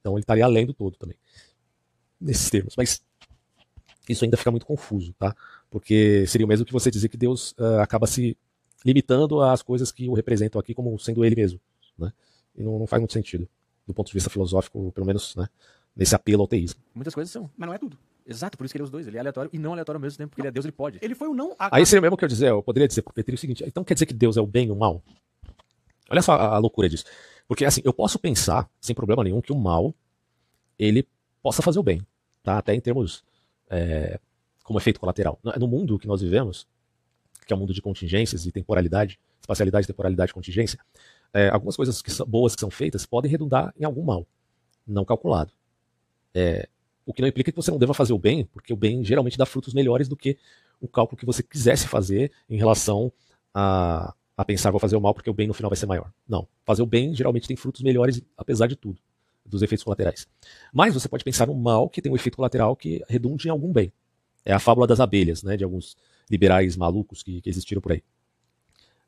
[0.00, 1.16] Então ele estaria além do todo também.
[2.20, 2.74] Nesses termos.
[2.76, 3.02] Mas
[4.08, 5.34] isso ainda fica muito confuso, tá?
[5.70, 8.36] Porque seria o mesmo que você dizer que Deus uh, acaba se
[8.84, 11.60] limitando às coisas que o representam aqui como sendo ele mesmo,
[11.98, 12.12] né?
[12.56, 13.48] E não, não, faz muito sentido,
[13.86, 15.48] do ponto de vista filosófico, pelo menos, né?
[15.96, 16.80] Nesse apelo ao teísmo.
[16.94, 17.50] Muitas coisas são.
[17.56, 17.96] Mas não é tudo.
[18.26, 19.06] Exato, por isso que ele é os dois.
[19.06, 20.46] Ele é aleatório e não aleatório ao mesmo tempo, porque não.
[20.46, 20.98] ele é Deus, ele pode.
[21.00, 21.54] Ele foi o não.
[21.58, 21.76] A...
[21.76, 23.84] Aí seria o mesmo que eu dizer, eu poderia dizer pro Petri o seguinte: então
[23.84, 25.02] quer dizer que Deus é o bem e o mal?
[26.10, 27.04] Olha só a, a loucura disso.
[27.46, 29.94] Porque assim, eu posso pensar, sem problema nenhum, que o mal
[30.78, 31.06] ele
[31.42, 32.00] possa fazer o bem.
[32.42, 32.58] tá?
[32.58, 33.22] até em termos
[33.68, 34.18] é,
[34.62, 35.38] como efeito colateral.
[35.58, 36.66] No mundo que nós vivemos,
[37.46, 40.78] que é um mundo de contingências e temporalidade, espacialidade, temporalidade contingência,
[41.32, 44.26] é, algumas coisas que são, boas que são feitas podem redundar em algum mal,
[44.86, 45.52] não calculado.
[46.34, 46.68] É,
[47.06, 49.36] o que não implica que você não deva fazer o bem, porque o bem geralmente
[49.36, 50.38] dá frutos melhores do que
[50.80, 53.12] o cálculo que você quisesse fazer em relação
[53.52, 56.10] a, a pensar vou fazer o mal porque o bem no final vai ser maior.
[56.28, 56.48] Não.
[56.64, 58.98] Fazer o bem geralmente tem frutos melhores, apesar de tudo,
[59.44, 60.26] dos efeitos colaterais.
[60.72, 63.72] Mas você pode pensar no mal que tem um efeito colateral que redunde em algum
[63.72, 63.92] bem.
[64.44, 65.96] É a fábula das abelhas, né, de alguns
[66.30, 68.02] liberais malucos que, que existiram por aí.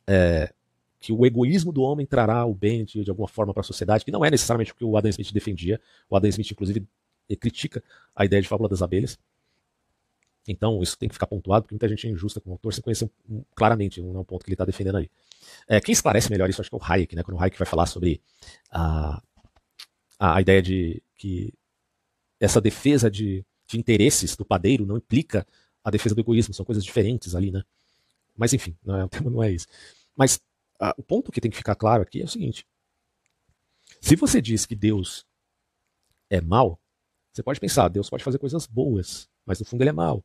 [0.07, 0.53] É,
[1.01, 4.05] que o egoísmo do homem trará o bem de, de alguma forma para a sociedade,
[4.05, 5.81] que não é necessariamente o que o Adam Smith defendia.
[6.09, 6.87] O Adam Smith, inclusive,
[7.39, 7.83] critica
[8.14, 9.19] a ideia de fábula das abelhas.
[10.49, 12.83] Então, isso tem que ficar pontuado, porque muita gente é injusta com o autor sem
[12.83, 15.11] conhecer um, claramente, não é um ponto que ele está defendendo aí.
[15.69, 17.23] É, quem esclarece melhor isso, acho que é o Hayek, né?
[17.23, 18.23] Quando o Hayek vai falar sobre
[18.71, 19.21] a,
[20.19, 21.53] a ideia de que
[22.39, 25.47] essa defesa de, de interesses do padeiro não implica
[25.87, 27.62] a defesa do egoísmo, são coisas diferentes ali, né?
[28.37, 29.68] Mas enfim, não é, o tema não é isso.
[30.16, 30.41] Mas
[30.80, 32.66] a, o ponto que tem que ficar claro aqui é o seguinte:
[34.01, 35.24] se você diz que Deus
[36.28, 36.80] é mal,
[37.32, 40.24] você pode pensar, Deus pode fazer coisas boas, mas no fundo ele é mal.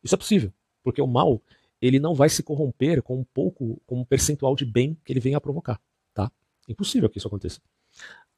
[0.00, 1.42] Isso é possível, porque o mal
[1.82, 5.18] ele não vai se corromper com um pouco, com um percentual de bem que ele
[5.18, 5.80] venha a provocar,
[6.14, 6.30] tá?
[6.68, 7.60] Impossível que isso aconteça,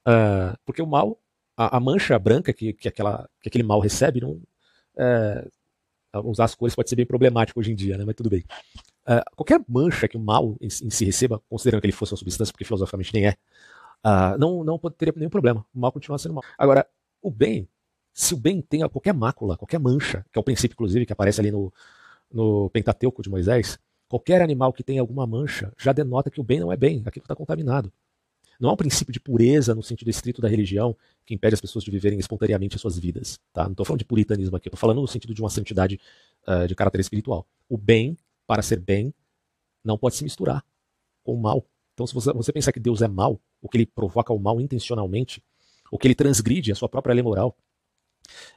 [0.07, 1.21] uh, porque o mal,
[1.55, 5.51] a, a mancha branca que, que, aquela, que aquele mal recebe, não, uh,
[6.19, 8.03] usar as cores pode ser bem problemático hoje em dia, né?
[8.05, 8.43] Mas tudo bem.
[9.07, 12.17] Uh, qualquer mancha que o mal em, em, si receba, considerando que ele fosse uma
[12.17, 13.35] substância, porque filosoficamente nem é,
[14.37, 15.65] não, não teria nenhum problema.
[15.73, 16.43] O mal continua sendo mal.
[16.57, 16.85] Agora,
[17.21, 17.67] o bem
[18.13, 21.41] se o bem tem qualquer mácula, qualquer mancha, que é o princípio, inclusive, que aparece
[21.41, 21.73] ali no,
[22.31, 26.59] no Pentateuco de Moisés, qualquer animal que tenha alguma mancha já denota que o bem
[26.59, 27.91] não é bem, aquilo está contaminado.
[28.59, 30.95] Não há um princípio de pureza no sentido estrito da religião
[31.25, 33.39] que impede as pessoas de viverem espontaneamente as suas vidas.
[33.51, 33.63] Tá?
[33.63, 35.99] Não estou falando de puritanismo aqui, estou falando no sentido de uma santidade
[36.47, 37.47] uh, de caráter espiritual.
[37.69, 39.13] O bem, para ser bem,
[39.83, 40.63] não pode se misturar
[41.23, 41.65] com o mal.
[41.93, 44.59] Então, se você, você pensar que Deus é mal, ou que ele provoca o mal
[44.59, 45.43] intencionalmente,
[45.91, 47.55] ou que ele transgride a sua própria lei moral,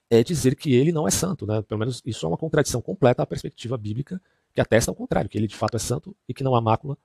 [0.09, 1.61] é dizer que ele não é santo, né?
[1.63, 4.21] Pelo menos isso é uma contradição completa à perspectiva bíblica
[4.55, 6.97] que atesta ao contrário, que ele de fato é santo e que não há mácula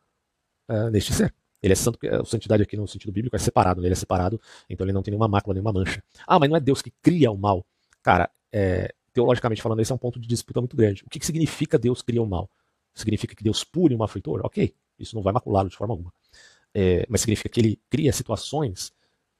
[0.70, 1.34] uh, neste ser.
[1.62, 3.88] Ele é santo, a santidade aqui no sentido bíblico é separado, né?
[3.88, 6.03] ele é separado, então ele não tem nenhuma mácula, nenhuma mancha.
[6.26, 7.66] Ah, mas não é Deus que cria o mal.
[8.01, 11.03] Cara, é, teologicamente falando, esse é um ponto de disputa muito grande.
[11.05, 12.49] O que, que significa Deus cria o mal?
[12.95, 14.41] Significa que Deus pune o malfeitor?
[14.43, 16.12] Ok, isso não vai maculá-lo de forma alguma.
[16.74, 18.91] É, mas significa que ele cria situações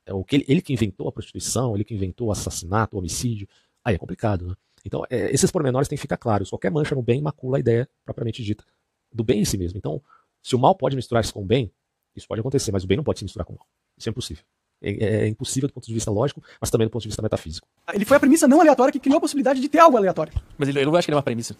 [0.05, 3.47] é que ele, ele, que inventou a prostituição, ele que inventou o assassinato, o homicídio,
[3.84, 4.55] aí é complicado, né?
[4.84, 6.49] Então, é, esses pormenores têm que ficar claros.
[6.49, 8.65] Qualquer mancha no bem macula a ideia propriamente dita
[9.13, 9.78] do bem em si mesmo.
[9.78, 10.01] Então,
[10.41, 11.72] se o mal pode misturar-se com o bem,
[12.16, 13.66] isso pode acontecer, mas o bem não pode se misturar com o mal.
[13.97, 14.43] Isso é impossível.
[14.84, 17.68] É, é, impossível do ponto de vista lógico, mas também do ponto de vista metafísico.
[17.93, 20.34] Ele foi a premissa não aleatória que criou a possibilidade de ter algo aleatório.
[20.57, 21.55] Mas ele, eu não acho que ele é uma premissa.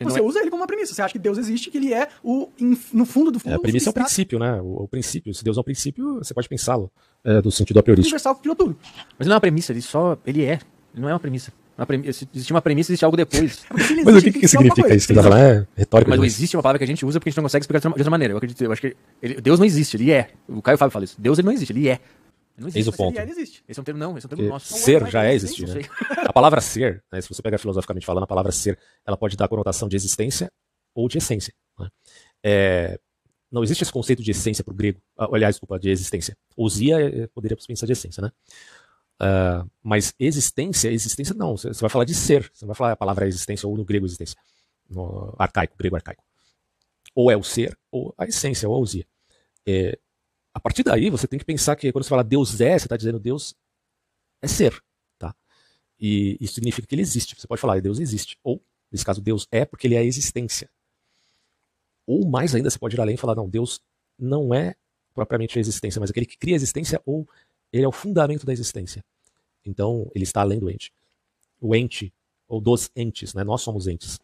[0.00, 0.22] Você é...
[0.22, 0.94] usa ele como uma premissa.
[0.94, 2.50] Você acha que Deus existe, que ele é o,
[2.92, 3.52] no fundo do fundo.
[3.52, 4.60] É, a premissa é o princípio, né?
[4.60, 5.34] O, o, princípio.
[5.34, 6.90] Se Deus é um princípio, você pode pensá-lo
[7.24, 8.00] é, do sentido a priori.
[8.00, 8.76] Universal que criou tudo.
[9.18, 10.16] Mas ele não é uma premissa, ele só.
[10.26, 10.60] Ele é.
[10.92, 11.52] Ele não é uma premissa.
[11.86, 13.64] Premissa, existe uma premissa, existe algo depois.
[13.72, 15.08] É mas o que, que, significa isso?
[15.08, 16.10] Que tá É retórica.
[16.10, 17.80] Mas não existe uma palavra que a gente usa porque a gente não consegue explicar
[17.80, 18.32] de outra maneira.
[18.32, 20.30] Eu acredito, eu acho que ele, Deus não existe, ele é.
[20.48, 21.20] O Caio Fábio fala isso.
[21.20, 22.00] Deus ele não existe, ele é.
[22.56, 22.78] Não existe.
[22.78, 23.18] Eis o ponto.
[23.18, 23.64] Ele, existe.
[23.68, 24.74] Esse é um termo não, esse é um termo nosso.
[24.74, 25.82] Ser já é existir, né?
[26.26, 29.46] A palavra ser, né, se você pegar filosoficamente falando, a palavra ser, ela pode dar
[29.46, 30.50] a conotação de existência
[30.94, 31.52] ou de essência.
[31.78, 31.88] Né?
[32.44, 32.98] É,
[33.52, 36.34] não existe esse conceito de essência para o grego, ah, aliás, desculpa, de existência.
[36.56, 38.30] Ousia eh, poderia pensar de essência, né?
[39.20, 43.26] Uh, mas existência, existência não, você vai falar de ser, você vai falar a palavra
[43.26, 44.36] existência ou no grego existência,
[44.88, 46.24] no arcaico, grego arcaico.
[47.14, 49.06] Ou é o ser, ou a essência, ou a ousia.
[49.66, 49.98] É,
[50.54, 52.96] a partir daí, você tem que pensar que quando você fala Deus é, você está
[52.96, 53.54] dizendo Deus
[54.40, 54.82] é ser,
[55.18, 55.34] tá?
[55.98, 57.34] E isso significa que ele existe.
[57.38, 58.36] Você pode falar Deus existe.
[58.42, 60.68] Ou, nesse caso, Deus é porque ele é a existência.
[62.06, 63.80] Ou mais ainda, você pode ir além e falar, não, Deus
[64.18, 64.74] não é
[65.14, 67.28] propriamente a existência, mas aquele que cria a existência, ou
[67.72, 69.04] ele é o fundamento da existência.
[69.64, 70.92] Então, ele está além do ente.
[71.60, 72.12] O ente,
[72.48, 73.44] ou dos entes, né?
[73.44, 74.20] Nós somos entes.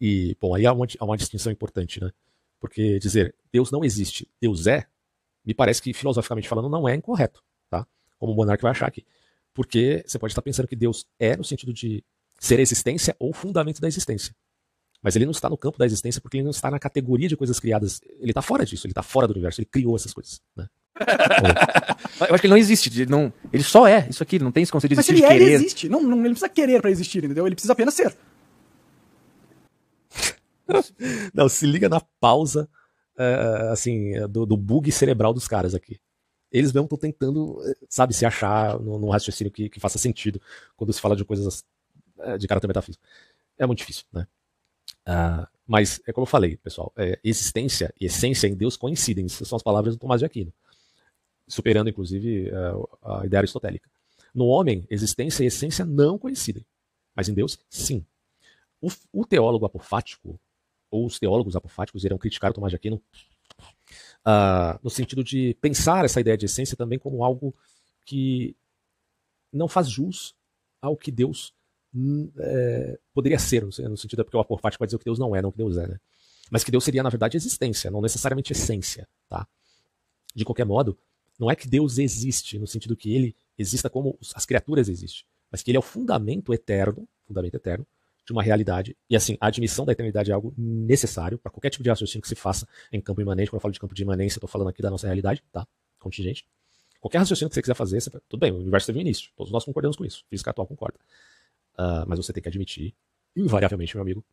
[0.00, 2.10] E, bom, aí há uma, há uma distinção importante, né?
[2.60, 4.86] Porque dizer Deus não existe, Deus é,
[5.44, 7.86] me parece que, filosoficamente falando, não é incorreto, tá?
[8.18, 9.04] Como o monarca vai achar aqui.
[9.52, 12.02] Porque você pode estar pensando que Deus é no sentido de
[12.38, 14.34] ser existência ou fundamento da existência.
[15.02, 17.36] Mas ele não está no campo da existência porque ele não está na categoria de
[17.36, 18.00] coisas criadas.
[18.18, 20.40] Ele está fora disso, ele está fora do universo, ele criou essas coisas.
[20.56, 20.66] Né?
[22.28, 24.62] Eu acho que ele não existe, ele, não, ele só é isso aqui, não tem
[24.62, 25.22] esse conceito de Mas existir.
[25.22, 25.88] Mas ele é, ele existe.
[25.88, 27.46] Não, não, ele não precisa querer para existir, entendeu?
[27.46, 28.16] Ele precisa apenas ser.
[31.34, 32.68] não, se liga na pausa,
[33.18, 35.98] uh, assim, do, do bug cerebral dos caras aqui.
[36.50, 40.40] eles mesmo estão tentando, eh, sabe, se achar num, raciocínio que, que, faça sentido
[40.76, 41.64] quando se fala de coisas
[42.20, 43.04] eh, de caráter metafísico.
[43.58, 44.26] É muito difícil, né?
[45.06, 49.26] Uh, mas, é como eu falei, pessoal, é, existência e essência em Deus coincidem.
[49.26, 50.52] Essas são as palavras do Tomás de Aquino,
[51.46, 53.88] superando, inclusive, uh, a ideia aristotélica.
[54.34, 56.64] No homem, existência e essência não coincidem,
[57.14, 58.04] mas em Deus, sim.
[58.80, 60.38] O, o teólogo apofático,
[60.90, 63.00] ou os teólogos apofáticos, irão criticar o Tomás de Aquino
[64.26, 67.54] uh, no sentido de pensar essa ideia de essência também como algo
[68.04, 68.56] que
[69.52, 70.34] não faz jus
[70.80, 71.54] ao que Deus
[72.38, 75.40] é, poderia ser, no sentido é porque o apofático vai dizer que Deus não é,
[75.40, 76.00] não que Deus é, né?
[76.50, 79.46] Mas que Deus seria, na verdade, existência, não necessariamente essência, tá?
[80.34, 80.98] De qualquer modo,
[81.38, 85.62] não é que Deus existe, no sentido que ele exista como as criaturas existem, mas
[85.62, 87.86] que ele é o fundamento eterno, fundamento eterno,
[88.24, 88.96] de uma realidade.
[89.08, 92.28] E assim, a admissão da eternidade é algo necessário para qualquer tipo de raciocínio que
[92.28, 93.50] se faça em campo imanente.
[93.50, 95.66] Quando eu falo de campo de imanência, eu estou falando aqui da nossa realidade, tá?
[95.98, 96.46] Contingente.
[97.00, 98.10] Qualquer raciocínio que você quiser fazer, você...
[98.28, 99.30] tudo bem, o universo teve um início.
[99.36, 100.24] Todos nós concordamos com isso.
[100.30, 100.98] Física atual concorda.
[101.74, 102.94] Uh, mas você tem que admitir,
[103.36, 104.24] invariavelmente, meu amigo,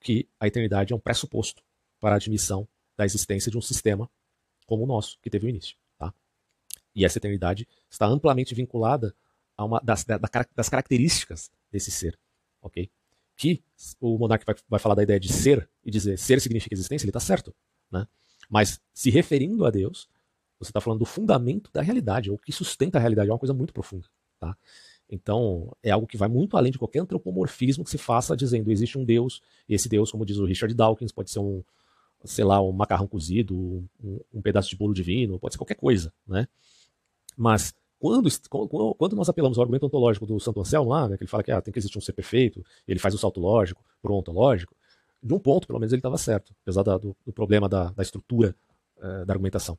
[0.00, 1.62] que a eternidade é um pressuposto
[2.00, 2.66] para a admissão
[2.96, 4.10] da existência de um sistema
[4.70, 5.76] como o nosso, que teve um início.
[5.98, 6.14] Tá?
[6.94, 9.14] E essa eternidade está amplamente vinculada
[9.56, 12.18] a uma das, da, das características desse ser
[12.62, 12.90] ok?
[13.36, 13.62] Que
[14.00, 17.10] o monarca vai, vai falar da ideia de ser e dizer ser significa existência, ele
[17.10, 17.54] está certo,
[17.90, 18.06] né?
[18.48, 20.08] Mas se referindo a Deus,
[20.58, 23.54] você está falando do fundamento da realidade, ou que sustenta a realidade, é uma coisa
[23.54, 24.06] muito profunda,
[24.38, 24.56] tá?
[25.08, 28.98] Então, é algo que vai muito além de qualquer antropomorfismo que se faça dizendo existe
[28.98, 31.64] um Deus, e esse Deus, como diz o Richard Dawkins, pode ser um,
[32.24, 33.56] sei lá, um macarrão cozido,
[34.02, 36.46] um, um pedaço de bolo divino, pode ser qualquer coisa, né?
[37.36, 38.28] Mas quando,
[38.96, 41.52] quando nós apelamos ao argumento ontológico do Santo Anselmo lá, né, que ele fala que
[41.52, 44.74] ah, tem que existir um ser perfeito, ele faz o salto lógico para o ontológico,
[45.22, 48.02] de um ponto, pelo menos, ele estava certo, apesar da, do, do, problema da, da
[48.02, 48.56] estrutura
[48.96, 49.78] uh, da argumentação.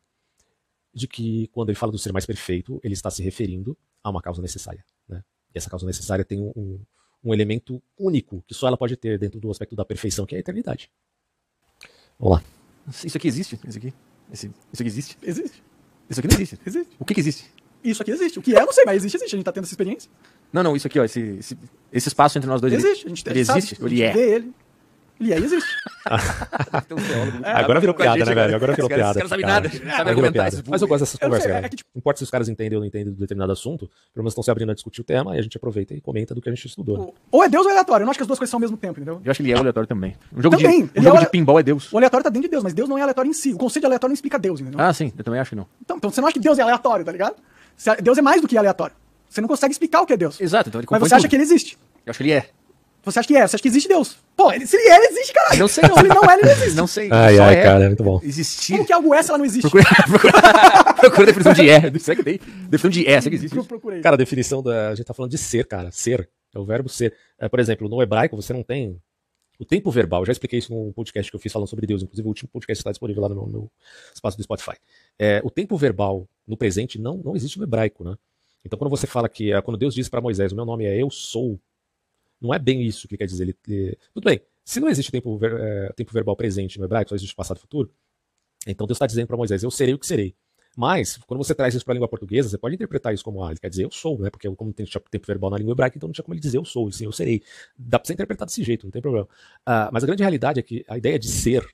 [0.93, 4.21] De que quando ele fala do ser mais perfeito, ele está se referindo a uma
[4.21, 4.85] causa necessária.
[5.07, 5.23] Né?
[5.53, 6.79] E essa causa necessária tem um, um,
[7.23, 10.37] um elemento único que só ela pode ter dentro do aspecto da perfeição, que é
[10.37, 10.91] a eternidade.
[12.22, 12.43] Vamos lá.
[13.03, 13.59] Isso aqui existe?
[13.67, 13.93] Isso aqui?
[14.32, 15.17] Esse, isso aqui existe?
[15.24, 15.63] Existe.
[16.09, 16.59] Isso aqui não existe.
[16.65, 16.95] Existe.
[16.99, 17.51] O que, que existe?
[17.84, 18.39] Isso aqui existe.
[18.39, 19.36] O que é, eu não sei, mas existe, existe.
[19.36, 20.09] A gente tá tendo essa experiência.
[20.53, 21.57] Não, não, isso aqui, ó, esse, esse,
[21.91, 22.74] esse espaço entre nós dois.
[22.74, 23.05] Existe.
[23.07, 23.84] A gente ele sabe, existe?
[23.84, 24.13] Ele é.
[24.13, 24.53] Vê ele.
[25.22, 25.69] Ele é existe.
[27.43, 28.55] é, agora virou piada, né, velho?
[28.55, 29.09] Agora virou piada.
[29.09, 29.69] Os caras sabem nada.
[29.69, 30.63] Sabe argumentar isso.
[30.67, 31.65] Mas eu gosto dessas conversas, cara.
[31.67, 31.89] É tipo...
[31.93, 34.41] Não importa se os caras entendem ou não entendem de determinado assunto, pelo menos estão
[34.41, 36.51] se abrindo a discutir o tema e a gente aproveita e comenta do que a
[36.51, 37.13] gente estudou.
[37.32, 38.01] Ou é Deus ou é aleatório.
[38.01, 39.22] Eu não acho que as duas coisas são ao mesmo tempo, entendeu?
[39.24, 40.15] Eu acho que ele é aleatório também.
[40.36, 40.88] Um jogo, também.
[40.88, 41.19] de, um jogo é...
[41.19, 41.93] de pinball é Deus.
[41.93, 43.53] O aleatório tá dentro de Deus, mas Deus não é aleatório em si.
[43.53, 44.80] O conceito de aleatório não explica Deus, entendeu?
[44.82, 45.13] Ah, sim.
[45.15, 45.67] Eu também acho que não.
[45.82, 47.36] Então, então você não acha que Deus é aleatório, tá ligado?
[48.01, 48.95] Deus é mais do que aleatório.
[49.30, 50.41] Você não consegue explicar o que é Deus.
[50.41, 51.78] Exato, então ele Mas você acha que ele existe.
[52.05, 52.49] Eu acho que ele é.
[53.04, 53.47] Você acha que é?
[53.47, 54.18] Você acha que existe Deus?
[54.36, 55.60] Pô, ele, se ele é, ele existe, caralho.
[55.60, 55.95] Não sei, não.
[55.95, 56.76] Se ele não é, ele não existe.
[56.76, 57.10] Não sei.
[57.12, 58.20] Ai, Só ai, é cara, é muito bom.
[58.24, 58.74] Existir.
[58.74, 59.70] Como que algo é se ela não existe?
[59.70, 61.99] Procura, procura, procura a definição de é.
[61.99, 62.39] Será que tem?
[62.70, 63.58] Definição de é, será que existe?
[63.58, 64.02] Eu procurei.
[64.02, 64.89] Cara, a definição da.
[64.89, 65.91] A gente tá falando de ser, cara.
[65.91, 66.30] Ser.
[66.54, 67.16] É o verbo ser.
[67.39, 69.02] É, por exemplo, no hebraico você não tem.
[69.60, 72.02] O tempo verbal, eu já expliquei isso num podcast que eu fiz falando sobre Deus,
[72.02, 73.72] inclusive o último podcast está disponível lá no meu, no
[74.12, 74.76] espaço do Spotify.
[75.20, 78.16] É, o tempo verbal no presente não, não existe no hebraico, né?
[78.66, 81.12] Então, quando você fala que, quando Deus diz para Moisés, o meu nome é Eu
[81.12, 81.60] Sou,
[82.41, 83.43] não é bem isso que quer dizer.
[83.43, 83.97] Ele, ele...
[84.13, 87.57] Tudo bem, se não existe tempo, é, tempo verbal presente no hebraico, só existe passado
[87.57, 87.93] e futuro,
[88.67, 90.35] então Deus está dizendo para Moisés, eu serei o que serei.
[90.75, 93.51] Mas, quando você traz isso para a língua portuguesa, você pode interpretar isso como, ah,
[93.51, 94.29] ele quer dizer eu sou, né?
[94.29, 96.65] Porque como tem tempo verbal na língua hebraica, então não tinha como ele dizer eu
[96.65, 97.43] sou, sim, eu serei.
[97.77, 99.25] Dá para você interpretar desse jeito, não tem problema.
[99.67, 101.67] Uh, mas a grande realidade é que a ideia de ser,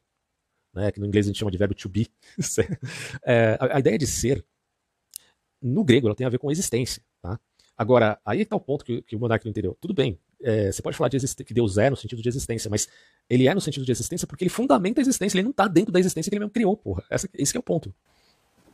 [0.74, 2.07] né, que no inglês a gente chama de verbo to be,
[3.24, 4.43] é, a, a, ideia de ser
[5.61, 7.03] no grego ela tem a ver com existência.
[7.22, 7.39] Tá?
[7.78, 9.78] Agora, aí está o ponto que, que o monarca não entendeu.
[9.80, 12.88] Tudo bem, é, você pode falar de que Deus é no sentido de existência, mas
[13.30, 15.92] ele é no sentido de existência porque ele fundamenta a existência, ele não está dentro
[15.92, 17.04] da existência que ele mesmo criou, porra.
[17.10, 17.94] Essa, esse é o ponto.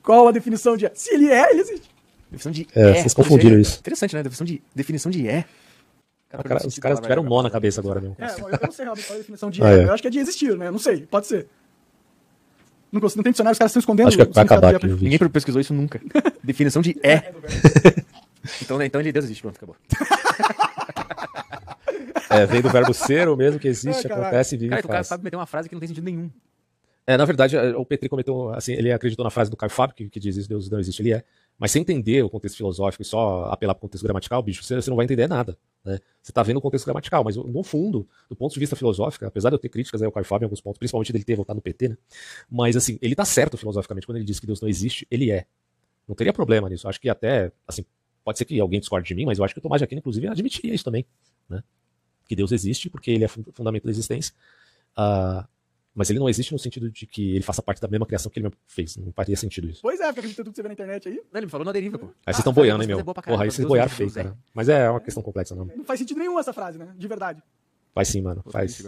[0.02, 0.92] Qual a definição de é?
[0.94, 1.90] Se ele é, ele existe.
[2.30, 2.90] Definição de é.
[2.90, 3.80] é vocês confundiram isso.
[3.80, 4.24] Interessante, né?
[4.24, 5.46] Definição de, definição de é.
[6.30, 8.16] Cara, cara, os caras tiveram um nó na cabeça agora, meu.
[8.18, 9.84] É, eu não sei realmente qual é a definição de ah, é.
[9.84, 10.72] Eu acho que é de existir, né?
[10.72, 11.48] Não sei, pode ser.
[12.92, 14.08] Não, não tem dicionário, os caras estão escondendo.
[14.08, 14.88] Acho que vai acabar aqui.
[14.88, 16.02] Ninguém pesquisou isso nunca.
[16.44, 17.34] Definição de é.
[18.62, 19.76] então, né, então ele Deus existe, pronto, acabou.
[22.30, 24.90] É, vem do verbo ser, o mesmo que existe, Ai, acontece, vive cara, e faz.
[24.90, 26.30] O cara sabe meter uma frase que não tem sentido nenhum.
[27.06, 29.96] É, na verdade, é, o Petri comentou, assim, ele acreditou na frase do Caio Fábio,
[29.96, 31.24] que, que diz isso, Deus não existe, ele é.
[31.60, 34.76] Mas sem entender o contexto filosófico e só apelar para o contexto gramatical, bicho, você,
[34.76, 35.58] você, não vai entender nada.
[35.84, 36.00] Né?
[36.22, 39.50] Você está vendo o contexto gramatical, mas no fundo, do ponto de vista filosófico, apesar
[39.50, 41.58] de eu ter críticas aí ao Caio Fábio em alguns pontos, principalmente dele ter voltado
[41.58, 41.98] no PT, né?
[42.50, 45.46] Mas assim, ele está certo filosoficamente quando ele diz que Deus não existe, ele é.
[46.08, 46.88] Não teria problema nisso.
[46.88, 47.86] Acho que até, assim,
[48.24, 50.00] pode ser que alguém discorde de mim, mas eu acho que o Tomás de Aquino,
[50.00, 51.06] inclusive, admitiria isso também.
[51.50, 51.62] Né?
[52.28, 54.34] Que Deus existe porque ele é fundamento da existência.
[54.98, 55.44] Uh,
[55.96, 58.40] Mas ele não existe no sentido de que ele faça parte da mesma criação que
[58.40, 58.98] ele mesmo fez.
[58.98, 59.82] Não faria sentido isso.
[59.82, 61.16] Pois é, porque acredita tudo que você vê na internet aí.
[61.32, 62.06] Não, ele me falou na deriva, pô.
[62.06, 63.00] Aí vocês Ah, estão foi, boiando, mas hein, meu?
[63.00, 64.14] é pra Porra, aí vocês boiaram é feio, é.
[64.14, 64.38] cara.
[64.54, 65.66] Mas é uma questão complexa, não.
[65.66, 66.94] Não faz sentido nenhum essa frase, né?
[66.98, 67.44] De verdade.
[67.94, 68.44] Faz sim, mano.
[68.50, 68.84] Faz.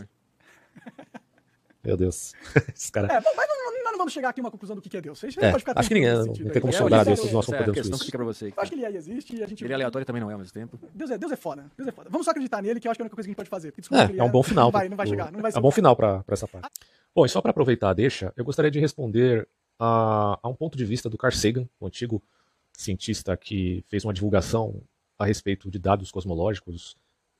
[1.85, 2.33] Meu Deus.
[2.75, 3.09] Esses caras.
[3.11, 5.01] É, mas não, não- nós não vamos chegar aqui a uma conclusão do que é
[5.01, 5.19] Deus.
[5.19, 7.21] Você É, pode ficar acho que ninguém- não sentido tem como É, sondar Deus, é-
[7.21, 8.05] todos nós não Essa é a podemos questão isso.
[8.05, 8.47] fica pra você.
[8.47, 9.63] Eu acho que ele aí existe e a gente.
[9.63, 10.79] Ele é aleatório também não é ao mesmo tempo.
[10.93, 11.65] Deus é, Deus é foda.
[11.77, 12.09] Deus é foda.
[12.09, 13.37] Vamos só acreditar nele, que eu acho que é a única coisa que a gente
[13.37, 13.73] pode fazer.
[13.77, 14.65] Desculpa É, é um bom final.
[14.65, 15.31] Não vai, não vai chegar.
[15.31, 16.67] Não vai ser é um bom final pra pra essa parte.
[17.13, 19.47] Bom, e só para aproveitar a deixa, eu gostaria de responder
[19.79, 22.21] a, a um ponto de vista do Carl Sagan, o antigo
[22.73, 24.81] cientista que fez uma divulgação
[25.17, 26.95] a respeito de dados cosmológicos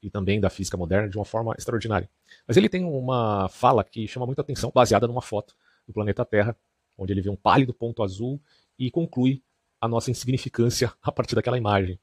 [0.06, 2.08] e também da física moderna de uma forma extraordinária.
[2.47, 5.56] Mas ele tem uma fala que chama muita atenção, baseada numa foto
[5.88, 6.56] do planeta Terra,
[6.95, 8.39] onde ele vê um pálido ponto azul
[8.78, 9.41] e conclui
[9.82, 11.99] a nossa insignificância a partir daquela imagem.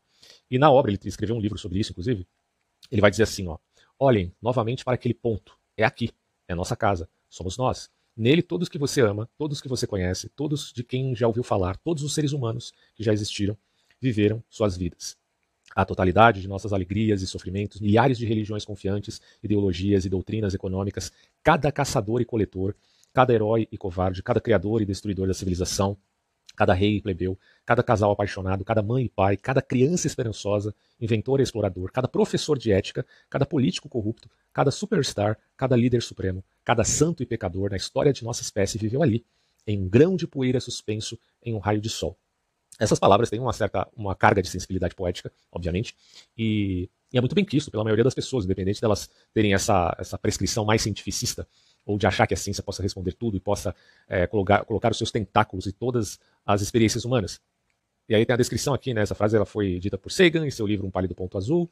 [0.50, 2.26] E na obra, ele escreveu um livro sobre isso, inclusive,
[2.90, 3.57] ele vai dizer assim, ó,
[3.96, 6.11] olhem novamente para aquele ponto, é aqui,
[6.48, 7.88] é nossa casa, somos nós.
[8.16, 11.76] Nele, todos que você ama, todos que você conhece, todos de quem já ouviu falar,
[11.76, 13.57] todos os seres humanos que já existiram,
[14.00, 15.16] viveram suas vidas.
[15.75, 21.11] A totalidade de nossas alegrias e sofrimentos, milhares de religiões confiantes, ideologias e doutrinas econômicas,
[21.43, 22.75] cada caçador e coletor,
[23.12, 25.97] cada herói e covarde, cada criador e destruidor da civilização,
[26.57, 31.41] cada rei e plebeu, cada casal apaixonado, cada mãe e pai, cada criança esperançosa, inventor
[31.41, 36.85] e explorador, cada professor de ética, cada político corrupto, cada superstar, cada líder supremo, cada
[36.85, 39.25] santo e pecador na história de nossa espécie viveu ali,
[39.66, 42.18] em um grão de poeira suspenso em um raio de sol.
[42.83, 45.95] Essas palavras têm uma certa uma carga de sensibilidade poética, obviamente,
[46.37, 50.18] e, e é muito bem quisto pela maioria das pessoas, independente delas terem essa, essa
[50.18, 51.47] prescrição mais cientificista
[51.87, 53.72] ou de achar que a ciência possa responder tudo e possa
[54.09, 57.41] é, colocar, colocar os seus tentáculos em todas as experiências humanas.
[58.09, 59.03] E aí tem a descrição aqui, né?
[59.03, 61.70] Essa frase ela foi dita por Sagan em seu livro Um Pálido Ponto Azul,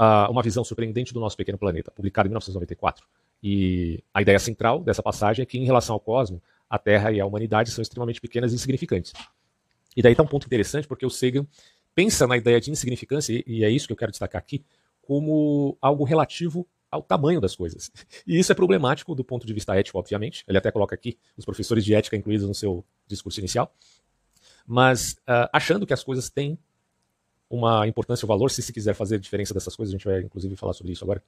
[0.00, 3.06] uh, Uma Visão Surpreendente do Nosso Pequeno Planeta, publicado em 1994.
[3.40, 7.20] E a ideia central dessa passagem é que, em relação ao cosmos, a Terra e
[7.20, 9.12] a humanidade são extremamente pequenas e insignificantes.
[9.96, 11.46] E daí está um ponto interessante, porque o Sagan
[11.94, 14.64] pensa na ideia de insignificância, e é isso que eu quero destacar aqui,
[15.02, 17.90] como algo relativo ao tamanho das coisas.
[18.26, 20.44] E isso é problemático do ponto de vista ético, obviamente.
[20.48, 23.74] Ele até coloca aqui os professores de ética incluídos no seu discurso inicial.
[24.66, 26.58] Mas uh, achando que as coisas têm
[27.50, 30.56] uma importância, um valor, se se quiser fazer diferença dessas coisas, a gente vai inclusive
[30.56, 31.22] falar sobre isso agora,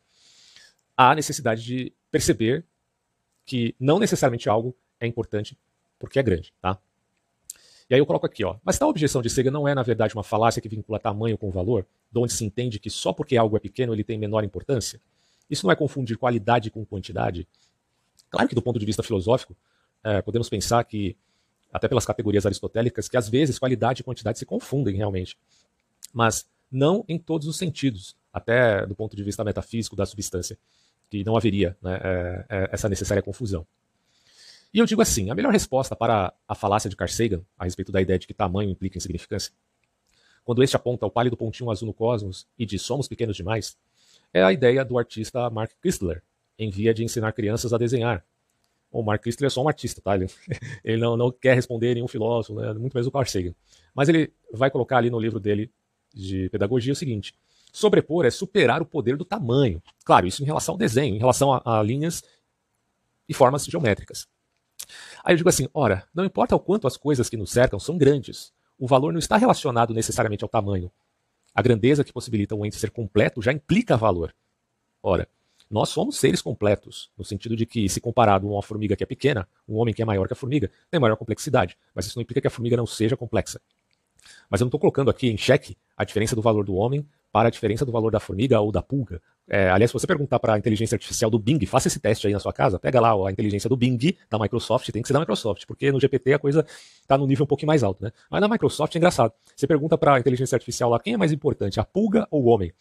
[0.96, 2.64] há necessidade de perceber
[3.44, 5.56] que não necessariamente algo é importante
[5.98, 6.78] porque é grande, tá?
[7.88, 8.56] E aí eu coloco aqui, ó.
[8.64, 11.50] Mas tal objeção de Sagan não é, na verdade, uma falácia que vincula tamanho com
[11.50, 15.00] valor, de onde se entende que só porque algo é pequeno ele tem menor importância?
[15.48, 17.46] Isso não é confundir qualidade com quantidade?
[18.28, 19.56] Claro que do ponto de vista filosófico,
[20.02, 21.16] é, podemos pensar que,
[21.72, 25.38] até pelas categorias aristotélicas, que às vezes qualidade e quantidade se confundem realmente.
[26.12, 30.58] Mas não em todos os sentidos, até do ponto de vista metafísico da substância,
[31.08, 33.66] que não haveria né, é, é, essa necessária confusão.
[34.76, 37.90] E eu digo assim, a melhor resposta para a falácia de Carl Sagan a respeito
[37.90, 39.50] da ideia de que tamanho implica insignificância,
[40.44, 43.74] quando este aponta o pálido pontinho azul no cosmos e diz somos pequenos demais,
[44.34, 46.22] é a ideia do artista Mark Christler,
[46.58, 48.22] em via de ensinar crianças a desenhar.
[48.92, 50.14] O Mark Christler é só um artista, tá?
[50.14, 50.26] Ele,
[50.84, 52.74] ele não, não, quer responder nenhum filósofo, né?
[52.74, 53.54] muito menos o Carl Sagan.
[53.94, 55.72] Mas ele vai colocar ali no livro dele
[56.12, 57.34] de pedagogia o seguinte:
[57.72, 59.82] sobrepor é superar o poder do tamanho.
[60.04, 62.22] Claro, isso em relação ao desenho, em relação a, a linhas
[63.26, 64.28] e formas geométricas.
[65.24, 67.96] Aí eu digo assim: ora, não importa o quanto as coisas que nos cercam são
[67.96, 70.90] grandes, o valor não está relacionado necessariamente ao tamanho.
[71.54, 74.34] A grandeza que possibilita um ente ser completo já implica valor.
[75.02, 75.28] Ora,
[75.70, 79.06] nós somos seres completos, no sentido de que, se comparado a uma formiga que é
[79.06, 82.22] pequena, um homem que é maior que a formiga tem maior complexidade, mas isso não
[82.22, 83.60] implica que a formiga não seja complexa.
[84.48, 87.06] Mas eu não estou colocando aqui em xeque a diferença do valor do homem
[87.36, 89.20] para a diferença do valor da formiga ou da pulga.
[89.46, 92.32] É, aliás, se você perguntar para a inteligência artificial do Bing, faça esse teste aí
[92.32, 93.98] na sua casa, pega lá a inteligência do Bing
[94.30, 96.64] da Microsoft, tem que ser da Microsoft, porque no GPT a coisa
[96.98, 98.10] está no nível um pouquinho mais alto, né?
[98.30, 99.34] Mas na Microsoft é engraçado.
[99.54, 102.46] Você pergunta para a inteligência artificial lá quem é mais importante, a pulga ou o
[102.46, 102.72] homem?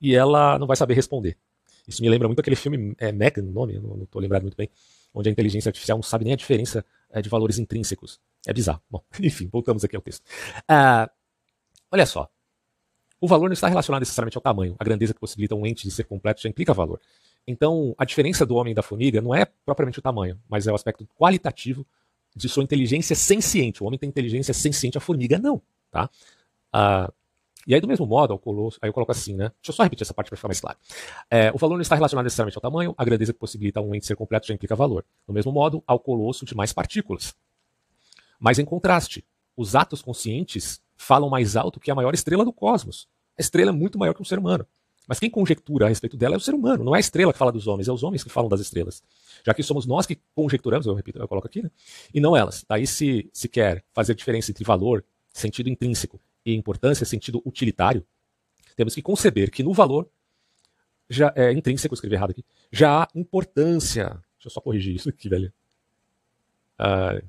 [0.00, 1.38] E ela não vai saber responder.
[1.86, 4.68] Isso me lembra muito aquele filme é, Megan, o nome, não estou lembrado muito bem,
[5.14, 8.18] onde a inteligência artificial não sabe nem a diferença é, de valores intrínsecos.
[8.44, 8.82] É bizarro.
[8.90, 10.24] Bom, enfim, voltamos aqui ao texto.
[10.66, 11.08] Ah,
[11.92, 12.28] olha só.
[13.20, 14.74] O valor não está relacionado necessariamente ao tamanho.
[14.78, 17.00] A grandeza que possibilita um ente de ser completo já implica valor.
[17.46, 20.72] Então, a diferença do homem e da formiga não é propriamente o tamanho, mas é
[20.72, 21.86] o aspecto qualitativo
[22.34, 23.82] de sua inteligência senciente.
[23.82, 25.60] O homem tem inteligência senciente, a formiga não.
[25.90, 26.08] Tá?
[26.72, 27.12] Ah,
[27.66, 29.50] e aí, do mesmo modo, ao colosso, aí eu coloco assim, né?
[29.60, 30.78] Deixa eu só repetir essa parte para ficar mais claro.
[31.30, 34.06] É, o valor não está relacionado necessariamente ao tamanho, a grandeza que possibilita um ente
[34.06, 35.04] ser completo já implica valor.
[35.26, 37.34] Do mesmo modo, ao colosso de mais partículas.
[38.38, 39.24] Mas em contraste,
[39.56, 43.08] os atos conscientes falam mais alto que a maior estrela do cosmos.
[43.38, 44.66] A estrela é muito maior que um ser humano.
[45.08, 47.38] Mas quem conjectura a respeito dela é o ser humano, não é a estrela que
[47.38, 49.02] fala dos homens, é os homens que falam das estrelas.
[49.44, 51.70] Já que somos nós que conjecturamos, eu repito, eu coloco aqui, né?
[52.14, 52.64] e não elas.
[52.68, 58.06] Daí se, se quer fazer diferença entre valor, sentido intrínseco, e importância, sentido utilitário,
[58.76, 60.08] temos que conceber que no valor
[61.08, 64.04] já é intrínseco, escrevi errado aqui, já há importância.
[64.36, 65.52] Deixa eu só corrigir isso aqui, velho.
[66.78, 67.26] Uh,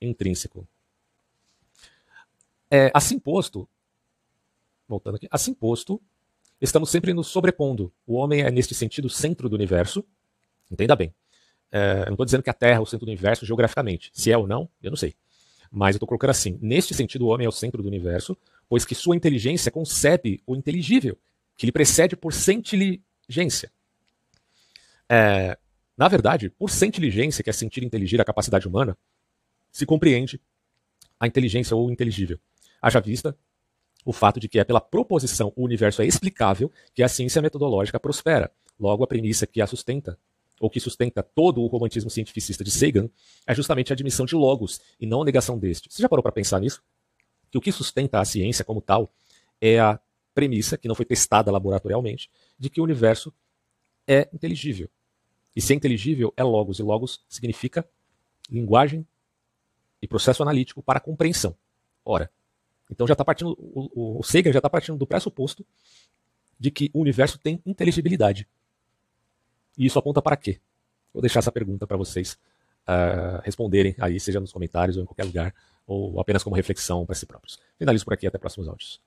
[0.00, 0.66] intrínseco.
[2.74, 3.68] É, assim posto,
[4.88, 6.00] voltando aqui, assim posto,
[6.58, 7.92] estamos sempre nos sobrepondo.
[8.06, 10.02] O homem é, neste sentido, centro do universo.
[10.70, 11.14] Entenda bem.
[11.70, 14.10] É, eu não estou dizendo que a Terra é o centro do universo geograficamente.
[14.14, 15.14] Se é ou não, eu não sei.
[15.70, 18.34] Mas eu estou colocando assim: neste sentido, o homem é o centro do universo,
[18.66, 21.18] pois que sua inteligência concebe o inteligível,
[21.58, 23.70] que lhe precede por sentilligência.
[25.06, 25.58] É,
[25.94, 28.96] na verdade, por sentilligência, que é sentir inteligir a capacidade humana,
[29.70, 30.40] se compreende
[31.20, 32.40] a inteligência ou o inteligível.
[32.82, 33.38] Haja vista
[34.04, 38.00] o fato de que é pela proposição o universo é explicável que a ciência metodológica
[38.00, 38.50] prospera.
[38.78, 40.18] Logo, a premissa que a sustenta,
[40.60, 43.08] ou que sustenta todo o romantismo cientificista de Sagan,
[43.46, 45.88] é justamente a admissão de logos e não a negação deste.
[45.88, 46.82] Você já parou para pensar nisso?
[47.50, 49.12] Que o que sustenta a ciência como tal
[49.60, 50.00] é a
[50.34, 52.28] premissa, que não foi testada laboratorialmente,
[52.58, 53.32] de que o universo
[54.06, 54.88] é inteligível.
[55.54, 57.86] E se é inteligível, é logos, e logos significa
[58.50, 59.06] linguagem
[60.00, 61.54] e processo analítico para compreensão.
[62.04, 62.30] Ora,
[62.90, 65.64] então já está partindo, o, o já está partindo do pressuposto
[66.58, 68.46] de que o universo tem inteligibilidade.
[69.76, 70.60] E isso aponta para quê?
[71.12, 72.38] Vou deixar essa pergunta para vocês
[72.82, 75.54] uh, responderem aí, seja nos comentários ou em qualquer lugar,
[75.86, 77.58] ou apenas como reflexão para si próprios.
[77.78, 79.00] Finalizo por aqui, até próximos áudios.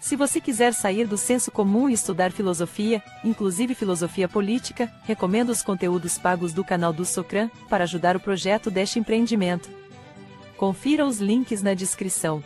[0.00, 5.62] Se você quiser sair do senso comum e estudar filosofia, inclusive filosofia política, recomendo os
[5.62, 9.79] conteúdos pagos do canal do Socran para ajudar o projeto deste empreendimento.
[10.60, 12.44] Confira os links na descrição.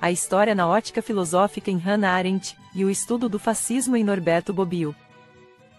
[0.00, 4.50] A história na ótica filosófica em Hannah Arendt e o estudo do fascismo em Norberto
[4.50, 4.96] Bobbio.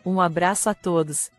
[0.05, 1.31] Um abraço a todos.